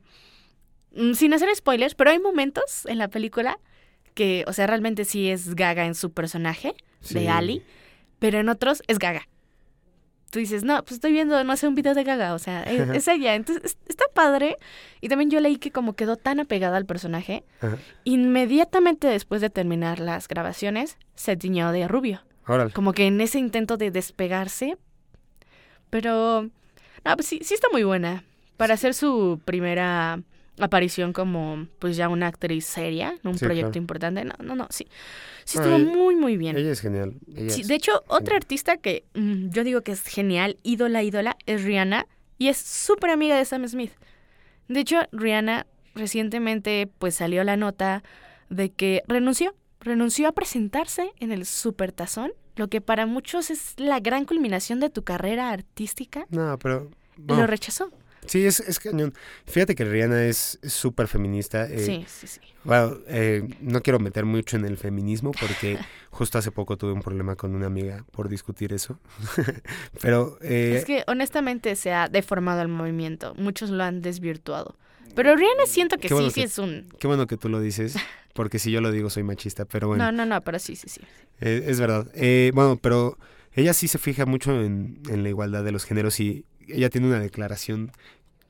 mm, 0.94 1.12
sin 1.14 1.32
hacer 1.34 1.48
spoilers, 1.54 1.94
pero 1.94 2.10
hay 2.10 2.18
momentos 2.18 2.86
en 2.86 2.98
la 2.98 3.08
película 3.08 3.58
que, 4.14 4.44
o 4.46 4.52
sea, 4.52 4.66
realmente 4.66 5.04
sí 5.04 5.28
es 5.30 5.54
Gaga 5.54 5.86
en 5.86 5.94
su 5.94 6.12
personaje 6.12 6.74
Sí. 7.00 7.14
de 7.14 7.28
Ali, 7.28 7.62
pero 8.18 8.38
en 8.38 8.48
otros 8.48 8.82
es 8.86 8.98
Gaga. 8.98 9.26
Tú 10.30 10.38
dices, 10.38 10.62
no, 10.62 10.80
pues 10.84 10.92
estoy 10.92 11.10
viendo, 11.10 11.42
no 11.42 11.56
sé, 11.56 11.66
un 11.66 11.74
video 11.74 11.92
de 11.94 12.04
Gaga, 12.04 12.34
o 12.34 12.38
sea, 12.38 12.62
es, 12.62 12.88
es 12.90 13.08
ella. 13.08 13.34
Entonces, 13.34 13.64
es- 13.64 13.78
está 13.88 14.04
padre. 14.14 14.56
Y 15.00 15.08
también 15.08 15.28
yo 15.28 15.40
leí 15.40 15.56
que 15.56 15.72
como 15.72 15.94
quedó 15.94 16.16
tan 16.16 16.38
apegada 16.38 16.76
al 16.76 16.86
personaje, 16.86 17.42
Ajá. 17.60 17.78
inmediatamente 18.04 19.08
después 19.08 19.40
de 19.40 19.50
terminar 19.50 19.98
las 19.98 20.28
grabaciones, 20.28 20.98
se 21.16 21.36
tiñó 21.36 21.72
de 21.72 21.88
rubio. 21.88 22.22
Órale. 22.46 22.70
Como 22.72 22.92
que 22.92 23.06
en 23.08 23.20
ese 23.20 23.40
intento 23.40 23.76
de 23.76 23.90
despegarse. 23.90 24.76
Pero, 25.90 26.48
no, 27.04 27.16
pues 27.16 27.26
sí, 27.26 27.40
sí 27.42 27.54
está 27.54 27.68
muy 27.72 27.82
buena. 27.84 28.24
Para 28.56 28.74
hacer 28.74 28.94
su 28.94 29.40
primera 29.44 30.20
aparición 30.58 31.12
como, 31.14 31.66
pues 31.78 31.96
ya 31.96 32.08
una 32.10 32.26
actriz 32.26 32.66
seria, 32.66 33.14
un 33.24 33.38
Sí, 33.38 33.44
proyecto 33.44 33.70
claro. 33.70 33.78
importante. 33.82 34.24
No, 34.24 34.34
no, 34.42 34.54
no, 34.54 34.66
sí. 34.70 34.86
Sí 35.44 35.56
estuvo 35.58 35.78
muy, 35.78 36.14
muy 36.16 36.36
bien. 36.36 36.56
Ella 36.56 36.70
es 36.72 36.80
genial. 36.80 37.14
ella 37.34 37.50
Sí, 37.54 37.62
es- 37.62 37.68
de 37.68 37.74
hecho, 37.74 38.04
otra 38.08 38.36
artista 38.36 38.76
que 38.76 39.04
mm, 39.14 39.48
yo 39.50 39.64
digo 39.64 39.80
que 39.80 39.92
es 39.92 40.02
genial, 40.02 40.58
ídola, 40.62 41.02
ídola, 41.02 41.36
es 41.46 41.64
Rihanna 41.64 42.06
y 42.38 42.48
es 42.48 42.58
súper 42.58 43.10
amiga 43.10 43.36
de 43.36 43.44
Sam 43.46 43.66
Smith. 43.66 43.92
De 44.68 44.80
hecho, 44.80 44.98
Rihanna 45.12 45.66
recientemente 45.94 46.88
pues 46.98 47.14
salió 47.14 47.42
la 47.44 47.56
nota 47.56 48.02
de 48.50 48.70
que 48.70 49.02
renunció, 49.08 49.54
renunció 49.80 50.28
a 50.28 50.32
presentarse 50.32 51.12
en 51.20 51.32
el 51.32 51.46
Supertazón, 51.46 52.32
lo 52.60 52.68
que 52.68 52.80
para 52.82 53.06
muchos 53.06 53.50
es 53.50 53.72
la 53.78 53.98
gran 54.00 54.26
culminación 54.26 54.78
de 54.80 54.90
tu 54.90 55.02
carrera 55.02 55.50
artística, 55.50 56.26
No, 56.28 56.58
pero... 56.58 56.90
bueno, 57.16 57.42
lo 57.42 57.46
rechazó. 57.46 57.90
sí, 58.26 58.44
es, 58.44 58.60
es 58.60 58.78
cañón. 58.78 59.14
Fíjate 59.46 59.74
que 59.74 59.84
Rihanna 59.86 60.24
es 60.26 60.58
es 60.62 60.72
súper 60.74 61.08
feminista. 61.08 61.64
eh, 61.64 61.78
sí, 61.78 62.04
sí, 62.06 62.26
sí. 62.26 62.40
Bueno, 62.64 62.98
eh, 63.08 63.48
no 63.62 63.80
quiero 63.80 63.98
meter 63.98 64.26
mucho 64.26 64.58
en 64.58 64.66
el 64.66 64.76
feminismo 64.76 65.30
porque 65.40 65.78
justo 66.10 66.36
hace 66.36 66.50
poco 66.50 66.76
tuve 66.76 66.92
un 66.92 67.00
problema 67.00 67.34
con 67.34 67.54
una 67.54 67.66
amiga 67.66 68.04
por 68.12 68.28
discutir 68.28 68.74
eso. 68.74 68.98
Pero 70.02 70.36
eh, 70.42 70.74
Es 70.76 70.84
que 70.84 71.02
honestamente 71.06 71.74
se 71.76 71.92
ha 71.94 72.08
deformado 72.08 72.60
el 72.60 72.68
movimiento, 72.68 73.34
muchos 73.36 73.70
lo 73.70 73.82
han 73.84 74.02
desvirtuado. 74.02 74.76
Pero 75.14 75.34
Rihanna 75.36 75.66
siento 75.66 75.96
que 75.98 76.08
Qué 76.08 76.14
bueno 76.14 76.28
sí, 76.30 76.34
sí 76.34 76.40
que- 76.40 76.46
es 76.46 76.58
un... 76.58 76.88
qué 76.98 77.06
bueno 77.06 77.26
que 77.26 77.36
tú 77.36 77.48
lo 77.48 77.60
dices, 77.60 77.94
porque 78.34 78.58
si 78.58 78.70
yo 78.70 78.80
lo 78.80 78.90
digo 78.92 79.10
soy 79.10 79.22
machista, 79.22 79.64
pero 79.64 79.88
bueno, 79.88 80.04
No, 80.04 80.12
no, 80.12 80.26
no, 80.26 80.40
pero 80.42 80.58
sí, 80.58 80.76
sí, 80.76 80.88
sí. 80.88 81.00
eh, 81.40 81.64
es 81.66 81.80
verdad. 81.80 82.08
Eh, 82.14 82.52
bueno, 82.54 82.78
pero 82.80 83.18
ella 83.52 83.72
sí 83.74 83.88
se 83.88 83.98
fija 83.98 84.26
mucho 84.26 84.52
en, 84.62 85.00
en 85.08 85.22
la 85.22 85.28
igualdad 85.28 85.64
de 85.64 85.72
los 85.72 85.84
géneros 85.84 86.20
y 86.20 86.44
ella 86.68 86.88
tiene 86.90 87.08
una 87.08 87.18
declaración 87.20 87.90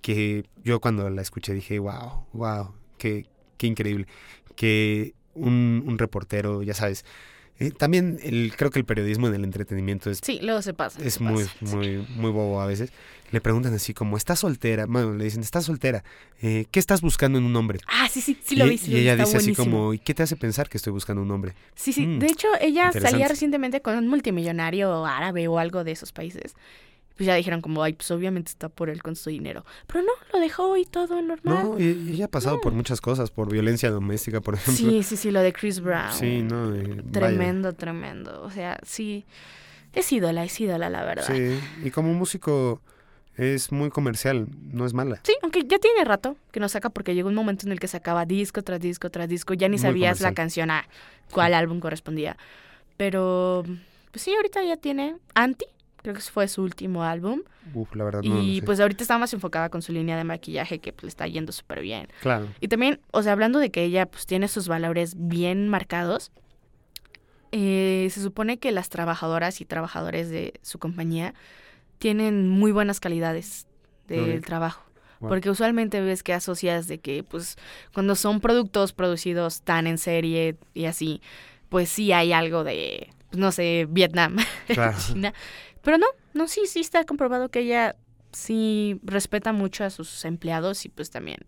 que 0.02 0.44
yo 0.62 0.80
cuando 0.80 1.08
la 1.10 1.22
escuché 1.22 1.54
dije, 1.54 1.78
wow, 1.78 2.26
wow, 2.32 2.74
qué, 2.98 3.26
qué 3.56 3.66
increíble. 3.66 4.06
Que 4.56 5.14
un, 5.34 5.82
un 5.86 5.98
reportero, 5.98 6.62
ya 6.62 6.74
sabes, 6.74 7.04
eh, 7.60 7.70
también 7.70 8.18
el, 8.22 8.52
creo 8.56 8.70
que 8.70 8.78
el 8.80 8.84
periodismo 8.84 9.28
en 9.28 9.34
el 9.34 9.44
entretenimiento 9.44 10.10
es 10.10 10.18
Sí, 10.22 10.40
luego 10.42 10.62
se 10.62 10.74
pasa. 10.74 11.00
es 11.04 11.14
se 11.14 11.22
muy, 11.22 11.44
pasa. 11.44 11.76
muy, 11.76 11.98
muy 12.16 12.30
bobo 12.32 12.60
a 12.60 12.66
veces. 12.66 12.90
Le 13.30 13.40
preguntan 13.40 13.72
así 13.74 13.94
como, 13.94 14.16
¿estás 14.16 14.40
soltera? 14.40 14.86
Bueno, 14.86 15.14
le 15.14 15.22
dicen, 15.22 15.42
¿estás 15.42 15.64
soltera? 15.66 16.02
Eh, 16.42 16.64
¿Qué 16.72 16.80
estás 16.80 17.00
buscando 17.00 17.38
en 17.38 17.44
un 17.44 17.54
hombre? 17.54 17.78
Ah, 17.86 18.08
sí, 18.10 18.20
sí, 18.20 18.36
sí 18.42 18.56
y, 18.56 18.58
lo 18.58 18.64
vi. 18.66 18.74
y 18.84 18.88
vi, 18.88 18.96
ella 18.98 19.14
dice 19.14 19.36
así 19.36 19.54
como, 19.54 19.94
¿y 19.94 20.00
qué 20.00 20.14
te 20.14 20.24
hace 20.24 20.34
pensar 20.36 20.68
que 20.68 20.78
estoy 20.78 20.92
buscando 20.92 21.22
un 21.22 21.30
hombre? 21.30 21.54
Sí, 21.76 21.92
sí. 21.92 22.06
Mm, 22.06 22.18
De 22.18 22.26
hecho, 22.26 22.48
ella 22.60 22.90
salía 22.92 23.28
recientemente 23.28 23.82
con 23.82 23.96
un 23.96 24.08
multimillonario 24.08 25.06
árabe 25.06 25.46
o 25.46 25.58
algo 25.60 25.84
de 25.84 25.92
esos 25.92 26.10
países. 26.10 26.54
Pues 27.20 27.26
ya 27.26 27.34
dijeron 27.34 27.60
como, 27.60 27.82
ay, 27.82 27.92
pues 27.92 28.10
obviamente 28.12 28.48
está 28.48 28.70
por 28.70 28.88
él 28.88 29.02
con 29.02 29.14
su 29.14 29.28
dinero. 29.28 29.62
Pero 29.86 30.02
no, 30.02 30.12
lo 30.32 30.40
dejó 30.40 30.78
y 30.78 30.86
todo 30.86 31.20
normal. 31.20 31.64
No, 31.64 31.78
y, 31.78 32.12
ella 32.14 32.24
ha 32.24 32.28
pasado 32.28 32.62
por 32.62 32.72
muchas 32.72 33.02
cosas, 33.02 33.30
por 33.30 33.52
violencia 33.52 33.90
doméstica, 33.90 34.40
por 34.40 34.54
ejemplo. 34.54 34.90
Sí, 34.90 35.02
sí, 35.02 35.18
sí, 35.18 35.30
lo 35.30 35.42
de 35.42 35.52
Chris 35.52 35.82
Brown. 35.82 36.14
Sí, 36.14 36.40
no, 36.40 36.74
eh, 36.74 36.82
vaya. 36.82 37.12
Tremendo, 37.12 37.74
tremendo. 37.74 38.40
O 38.40 38.50
sea, 38.50 38.80
sí. 38.86 39.26
Es 39.92 40.10
ídola, 40.10 40.44
es 40.44 40.58
ídola, 40.58 40.88
la 40.88 41.04
verdad. 41.04 41.26
Sí. 41.26 41.58
Sí, 41.58 41.88
y 41.88 41.90
como 41.90 42.14
músico 42.14 42.80
es 43.36 43.70
muy 43.70 43.90
comercial, 43.90 44.46
no 44.72 44.86
es 44.86 44.94
mala. 44.94 45.20
aunque 45.42 45.64
ya 45.66 45.78
tiene 45.78 46.02
rato 46.06 46.38
que 46.52 46.58
no 46.58 46.70
saca 46.70 46.88
porque 46.88 47.14
llegó 47.14 47.28
un 47.28 47.34
momento 47.34 47.66
en 47.66 47.72
el 47.72 47.80
que 47.80 47.86
sacaba 47.86 48.24
disco 48.24 48.62
tras 48.62 48.80
disco 48.80 49.10
tras 49.10 49.28
disco. 49.28 49.52
Ya 49.52 49.68
ni 49.68 49.76
Muy 49.76 49.82
sabías 49.82 50.22
la 50.22 50.32
canción 50.32 50.70
a 50.70 50.88
cuál 51.30 51.52
álbum 51.52 51.80
correspondía. 51.80 52.38
Pero, 52.96 53.66
pues 54.10 54.22
sí, 54.22 54.34
ahorita 54.34 54.64
ya 54.64 54.78
tiene 54.78 55.16
Anti. 55.34 55.66
Creo 56.02 56.14
que 56.14 56.20
fue 56.20 56.48
su 56.48 56.62
último 56.62 57.04
álbum. 57.04 57.42
Uf, 57.74 57.94
la 57.94 58.04
verdad 58.04 58.22
no, 58.22 58.36
no 58.36 58.42
y 58.42 58.60
sé. 58.60 58.66
pues 58.66 58.80
ahorita 58.80 59.02
está 59.02 59.18
más 59.18 59.32
enfocada 59.34 59.68
con 59.68 59.82
su 59.82 59.92
línea 59.92 60.16
de 60.16 60.24
maquillaje 60.24 60.78
que 60.78 60.92
pues, 60.92 61.04
le 61.04 61.08
está 61.10 61.26
yendo 61.26 61.52
súper 61.52 61.82
bien. 61.82 62.08
Claro, 62.22 62.48
Y 62.60 62.68
también, 62.68 63.00
o 63.12 63.22
sea, 63.22 63.32
hablando 63.32 63.58
de 63.58 63.70
que 63.70 63.84
ella 63.84 64.06
pues 64.06 64.26
tiene 64.26 64.48
sus 64.48 64.66
valores 64.68 65.14
bien 65.16 65.68
marcados, 65.68 66.32
eh, 67.52 68.08
se 68.10 68.22
supone 68.22 68.58
que 68.58 68.70
las 68.72 68.88
trabajadoras 68.88 69.60
y 69.60 69.64
trabajadores 69.64 70.30
de 70.30 70.54
su 70.62 70.78
compañía 70.78 71.34
tienen 71.98 72.48
muy 72.48 72.72
buenas 72.72 73.00
calidades 73.00 73.66
del 74.08 74.44
trabajo. 74.44 74.82
Wow. 75.20 75.28
Porque 75.28 75.50
usualmente 75.50 76.00
ves 76.00 76.22
que 76.22 76.32
asocias 76.32 76.88
de 76.88 76.98
que, 76.98 77.22
pues, 77.22 77.56
cuando 77.92 78.14
son 78.14 78.40
productos 78.40 78.92
producidos 78.92 79.62
tan 79.62 79.86
en 79.86 79.98
serie 79.98 80.56
y 80.72 80.86
así, 80.86 81.20
pues 81.68 81.90
sí 81.90 82.10
hay 82.12 82.32
algo 82.32 82.64
de, 82.64 83.10
pues, 83.28 83.38
no 83.38 83.52
sé, 83.52 83.86
Vietnam, 83.88 84.36
claro. 84.68 84.96
China. 84.98 85.34
Pero 85.82 85.98
no, 85.98 86.06
no, 86.34 86.48
sí, 86.48 86.62
sí 86.66 86.80
está 86.80 87.04
comprobado 87.04 87.48
que 87.50 87.60
ella 87.60 87.96
sí 88.32 89.00
respeta 89.02 89.52
mucho 89.52 89.84
a 89.84 89.90
sus 89.90 90.24
empleados 90.24 90.84
y 90.84 90.88
pues 90.88 91.10
también 91.10 91.38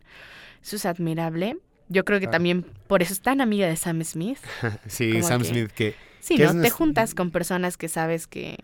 eso 0.63 0.77
es 0.77 0.87
admirable. 0.87 1.59
Yo 1.89 2.05
creo 2.05 2.19
que 2.19 2.25
Claro. 2.27 2.37
también 2.37 2.67
por 2.87 3.03
eso 3.03 3.13
es 3.13 3.21
tan 3.21 3.41
amiga 3.41 3.67
de 3.67 3.77
Sam 3.77 4.03
Smith. 4.05 4.39
Sí, 4.89 5.13
Como 5.13 5.29
Sam 5.29 5.43
que- 5.43 5.49
Smith 5.49 5.71
que 5.73 5.95
Sí, 6.21 6.37
Que 6.37 6.45
¿no? 6.47 6.63
Te 6.63 6.71
juntas 6.71 7.15
con 7.17 7.33
personas 7.33 7.77
que 7.77 7.89
sabes 7.89 8.29
que 8.29 8.57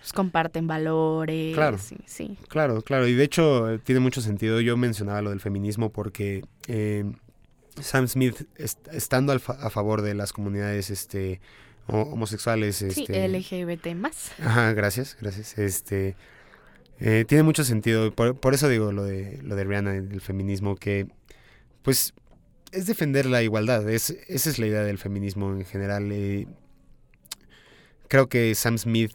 pues, 0.00 0.12
comparten 0.12 0.66
valores. 0.66 1.54
Claro. 1.54 1.78
Sí, 1.78 1.96
sí. 2.06 2.36
Claro, 2.48 2.82
claro, 2.82 3.06
y 3.06 3.14
de 3.14 3.22
hecho 3.22 3.70
eh, 3.70 3.78
tiene 3.78 4.00
mucho 4.00 4.20
sentido. 4.20 4.60
Yo 4.60 4.76
mencionaba 4.76 5.22
lo 5.22 5.30
del 5.30 5.38
feminismo 5.40 5.90
porque 5.92 6.44
eh, 6.66 7.04
Sam 7.80 8.08
Smith, 8.08 8.42
est- 8.56 8.88
estando 8.92 9.30
al 9.32 9.38
fa- 9.40 9.56
a 9.60 9.70
favor 9.70 10.02
de 10.02 10.14
las 10.14 10.32
comunidades 10.32 10.90
este, 10.90 11.40
homosexuales, 11.86 12.76
Sí, 12.76 12.86
este, 12.88 13.28
LGBT 13.28 13.94
más. 13.94 14.32
Ajá, 14.40 14.72
gracias, 14.72 15.16
gracias. 15.20 15.58
Este 15.58 16.16
eh, 17.00 17.24
tiene 17.28 17.42
mucho 17.42 17.64
sentido. 17.64 18.12
Por, 18.14 18.36
por 18.38 18.54
eso 18.54 18.68
digo 18.68 18.92
lo 18.92 19.04
de 19.04 19.40
lo 19.42 19.56
de 19.56 19.64
Rihanna 19.64 19.92
del 19.92 20.20
feminismo, 20.20 20.76
que 20.76 21.06
pues 21.82 22.14
es 22.72 22.86
defender 22.86 23.26
la 23.26 23.42
igualdad. 23.42 23.88
Es, 23.88 24.10
esa 24.28 24.50
es 24.50 24.58
la 24.58 24.66
idea 24.66 24.82
del 24.82 24.98
feminismo 24.98 25.50
en 25.52 25.64
general. 25.64 26.10
eh. 26.12 26.46
creo 28.08 28.28
que 28.28 28.54
Sam 28.54 28.78
Smith 28.78 29.12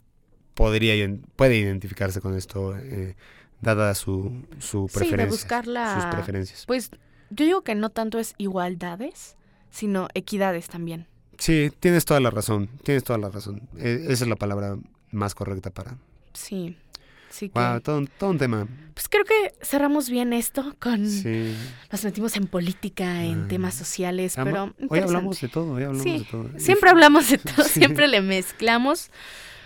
podría 0.54 0.94
puede 1.36 1.56
identificarse 1.56 2.20
con 2.20 2.36
esto, 2.36 2.76
eh, 2.76 3.16
dada 3.60 3.94
su, 3.94 4.44
su 4.58 4.86
Sí, 4.88 4.94
de 4.94 4.98
preferencia. 5.00 5.26
buscar 5.30 5.66
la- 5.66 5.94
Sus 6.00 6.04
preferencias. 6.12 6.66
Pues 6.66 6.90
yo 7.30 7.44
digo 7.44 7.62
que 7.62 7.74
no 7.74 7.90
tanto 7.90 8.18
es 8.18 8.34
igualdades, 8.38 9.36
sino 9.70 10.08
equidades 10.14 10.68
también. 10.68 11.06
Sí, 11.40 11.70
tienes 11.80 12.04
toda 12.04 12.20
la 12.20 12.30
razón. 12.30 12.68
Tienes 12.84 13.02
toda 13.02 13.18
la 13.18 13.28
razón. 13.30 13.62
Eh, 13.78 14.04
esa 14.08 14.24
es 14.24 14.28
la 14.30 14.36
palabra 14.36 14.76
más 15.10 15.34
correcta 15.34 15.70
para. 15.70 15.96
Sí. 16.34 16.76
Sí 17.30 17.48
que... 17.48 17.58
Wow, 17.58 17.80
todo, 17.80 17.98
un- 17.98 18.06
todo 18.08 18.30
un 18.30 18.38
tema. 18.38 18.66
Pues 18.92 19.08
creo 19.08 19.24
que 19.24 19.54
cerramos 19.64 20.10
bien 20.10 20.32
esto 20.32 20.74
con... 20.80 21.08
Sí. 21.08 21.54
Nos 21.90 22.04
metimos 22.04 22.36
en 22.36 22.46
política, 22.48 23.24
en 23.24 23.44
Ah. 23.44 23.48
temas 23.48 23.74
sociales, 23.74 24.36
Ama- 24.36 24.50
pero 24.76 24.88
Hoy 24.90 24.98
hablamos 24.98 25.40
de 25.40 25.48
todo, 25.48 25.72
hoy 25.72 25.82
hablamos 25.84 26.02
Sí, 26.02 26.18
de 26.18 26.24
todo. 26.24 26.50
Y 26.56 26.60
Siempre 26.60 26.90
hablamos 26.90 27.30
de 27.30 27.38
todo, 27.38 27.64
Sí. 27.64 27.78
siempre 27.80 28.08
le 28.08 28.20
mezclamos. 28.20 29.10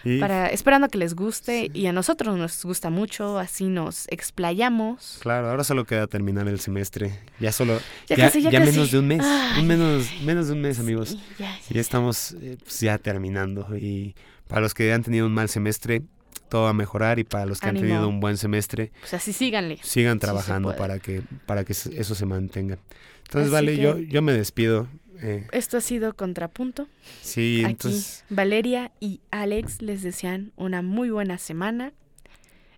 Y 0.04 0.18
para, 0.20 0.48
esperando 0.48 0.88
que 0.88 0.98
les 0.98 1.14
guste 1.14 1.70
y 1.72 1.86
a 1.86 1.92
nosotros 1.92 2.36
nos 2.36 2.62
gusta 2.64 2.90
mucho, 2.90 3.38
así 3.38 3.64
nos 3.68 4.06
explayamos. 4.08 5.18
claro, 5.20 5.48
ahora 5.50 5.64
solo 5.64 5.84
queda 5.84 6.06
terminar 6.06 6.46
el 6.48 6.60
semestre. 6.60 7.18
Ya 7.40 7.52
solo, 7.52 7.78
Ya 8.08 8.16
ya, 8.16 8.24
casi, 8.26 8.42
ya 8.42 8.50
ya 8.50 8.60
casi. 8.60 8.72
menos 8.72 8.90
de 8.90 8.98
un 8.98 9.06
mes, 9.06 9.20
Ay. 9.24 9.62
un 9.62 9.66
menos, 9.66 10.06
menos 10.24 10.46
de 10.48 10.52
un 10.52 10.60
mes, 10.60 10.78
amigos. 10.78 11.10
Sí, 11.10 11.20
ya, 11.38 11.80
estamos 11.80 12.32
eh, 12.40 12.56
pues, 12.62 12.80
ya 12.80 12.98
terminando. 12.98 13.66
Y 13.76 14.14
para 14.48 14.60
los 14.60 14.74
que 14.74 14.92
han 14.92 15.02
tenido 15.02 15.26
un 15.26 15.32
mal 15.32 15.48
semestre, 15.48 16.02
todo 16.50 16.64
va 16.64 16.70
a 16.70 16.74
mejorar. 16.74 17.18
Y 17.18 17.24
para 17.24 17.46
los 17.46 17.60
que 17.60 17.68
han 17.68 17.76
tenido 17.76 18.08
un 18.08 18.20
buen 18.20 18.36
semestre, 18.36 18.92
Pues 19.00 19.14
así 19.14 19.32
síganle. 19.32 19.78
sigan 19.82 20.18
trabajando 20.18 20.76
para 20.76 20.98
que 20.98 21.22
para 21.46 21.64
que 21.64 21.72
eso 21.72 22.14
se 22.14 22.26
mantenga. 22.26 22.78
Entonces, 23.24 23.46
Así 23.46 23.52
vale, 23.52 23.76
que- 23.76 23.82
yo, 23.82 23.98
yo 23.98 24.20
me 24.22 24.32
despido. 24.32 24.86
Eh, 25.24 25.46
Esto 25.52 25.78
ha 25.78 25.80
sido 25.80 26.14
Contrapunto. 26.14 26.86
sí, 27.22 27.62
Aquí 27.64 27.70
entonces, 27.72 28.24
Valeria 28.28 28.92
y 29.00 29.20
Alex 29.30 29.82
les 29.82 30.02
desean 30.02 30.52
una 30.56 30.82
muy 30.82 31.10
buena 31.10 31.38
semana. 31.38 31.92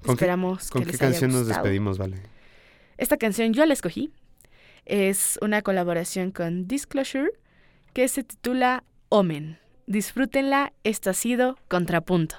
¿Con 0.02 0.16
qué- 0.16 0.24
Esperamos 0.24 0.70
¿con 0.70 0.82
que 0.82 0.86
qué 0.86 0.92
les 0.92 1.02
haya 1.02 1.10
canción 1.10 1.32
nos 1.32 1.46
despedimos, 1.48 1.98
vale? 1.98 2.18
Esta 2.98 3.16
canción 3.16 3.52
yo 3.52 3.66
la 3.66 3.72
escogí. 3.74 4.12
Es 4.84 5.38
una 5.42 5.62
colaboración 5.62 6.30
con 6.30 6.68
Disclosure 6.68 7.30
que 7.92 8.06
se 8.08 8.22
titula 8.22 8.84
Omen. 9.08 9.58
Disfrútenla, 9.88 10.72
esto 10.84 11.10
ha 11.10 11.14
sido 11.14 11.58
Contrapunto. 11.68 12.36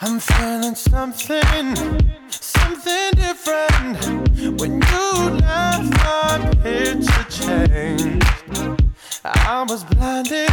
I'm 0.00 0.20
feeling 0.20 0.74
something, 0.74 1.76
something 2.30 3.10
different. 3.14 4.04
When 4.60 4.82
you 4.82 5.30
left, 5.40 5.90
my 6.04 6.52
picture 6.62 7.24
changed. 7.30 8.26
I 9.24 9.64
was 9.66 9.84
blinded, 9.84 10.50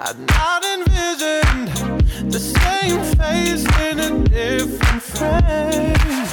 I'd 0.00 0.18
not 0.18 0.64
envisioned 0.64 1.68
the 2.32 2.38
same 2.38 3.00
face 3.16 3.66
in 3.80 3.98
a 3.98 4.24
different 4.24 5.02
frame. 5.02 6.25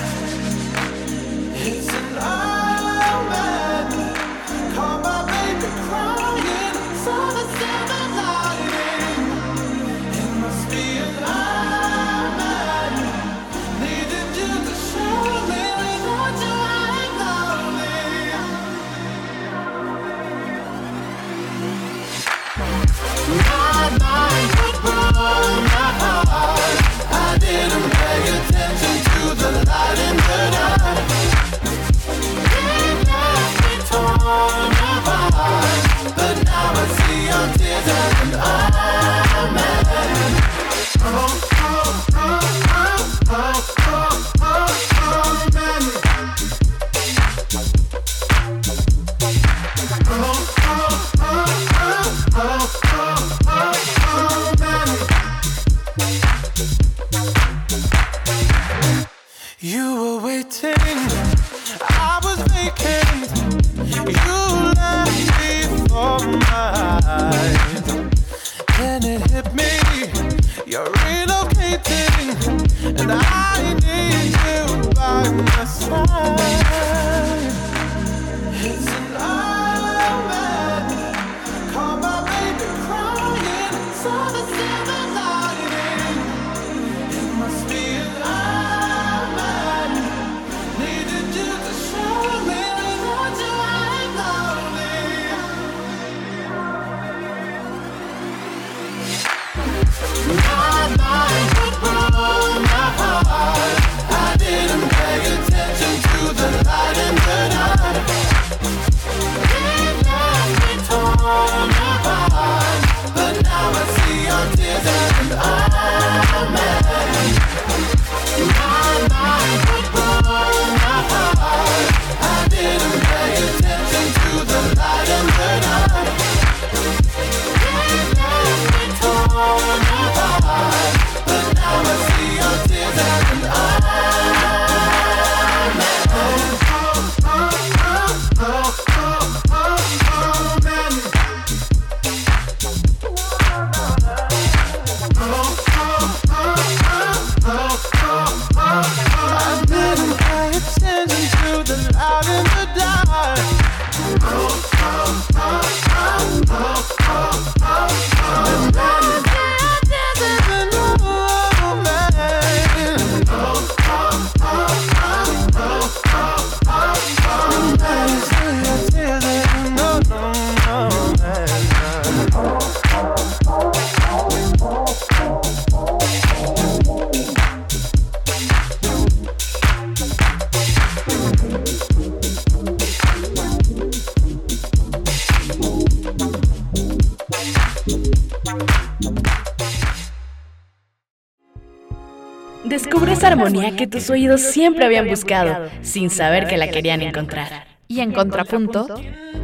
Que 193.75 193.87
tus 193.87 194.09
oídos 194.09 194.41
siempre 194.41 194.85
habían 194.85 195.07
buscado, 195.07 195.69
sin 195.81 196.09
saber 196.09 196.47
que 196.47 196.57
la 196.57 196.67
querían 196.69 197.01
encontrar. 197.01 197.65
Y 197.87 197.99
en 198.01 198.11
contrapunto, 198.11 198.87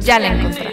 ya 0.00 0.18
la 0.18 0.28
encontraste. 0.28 0.69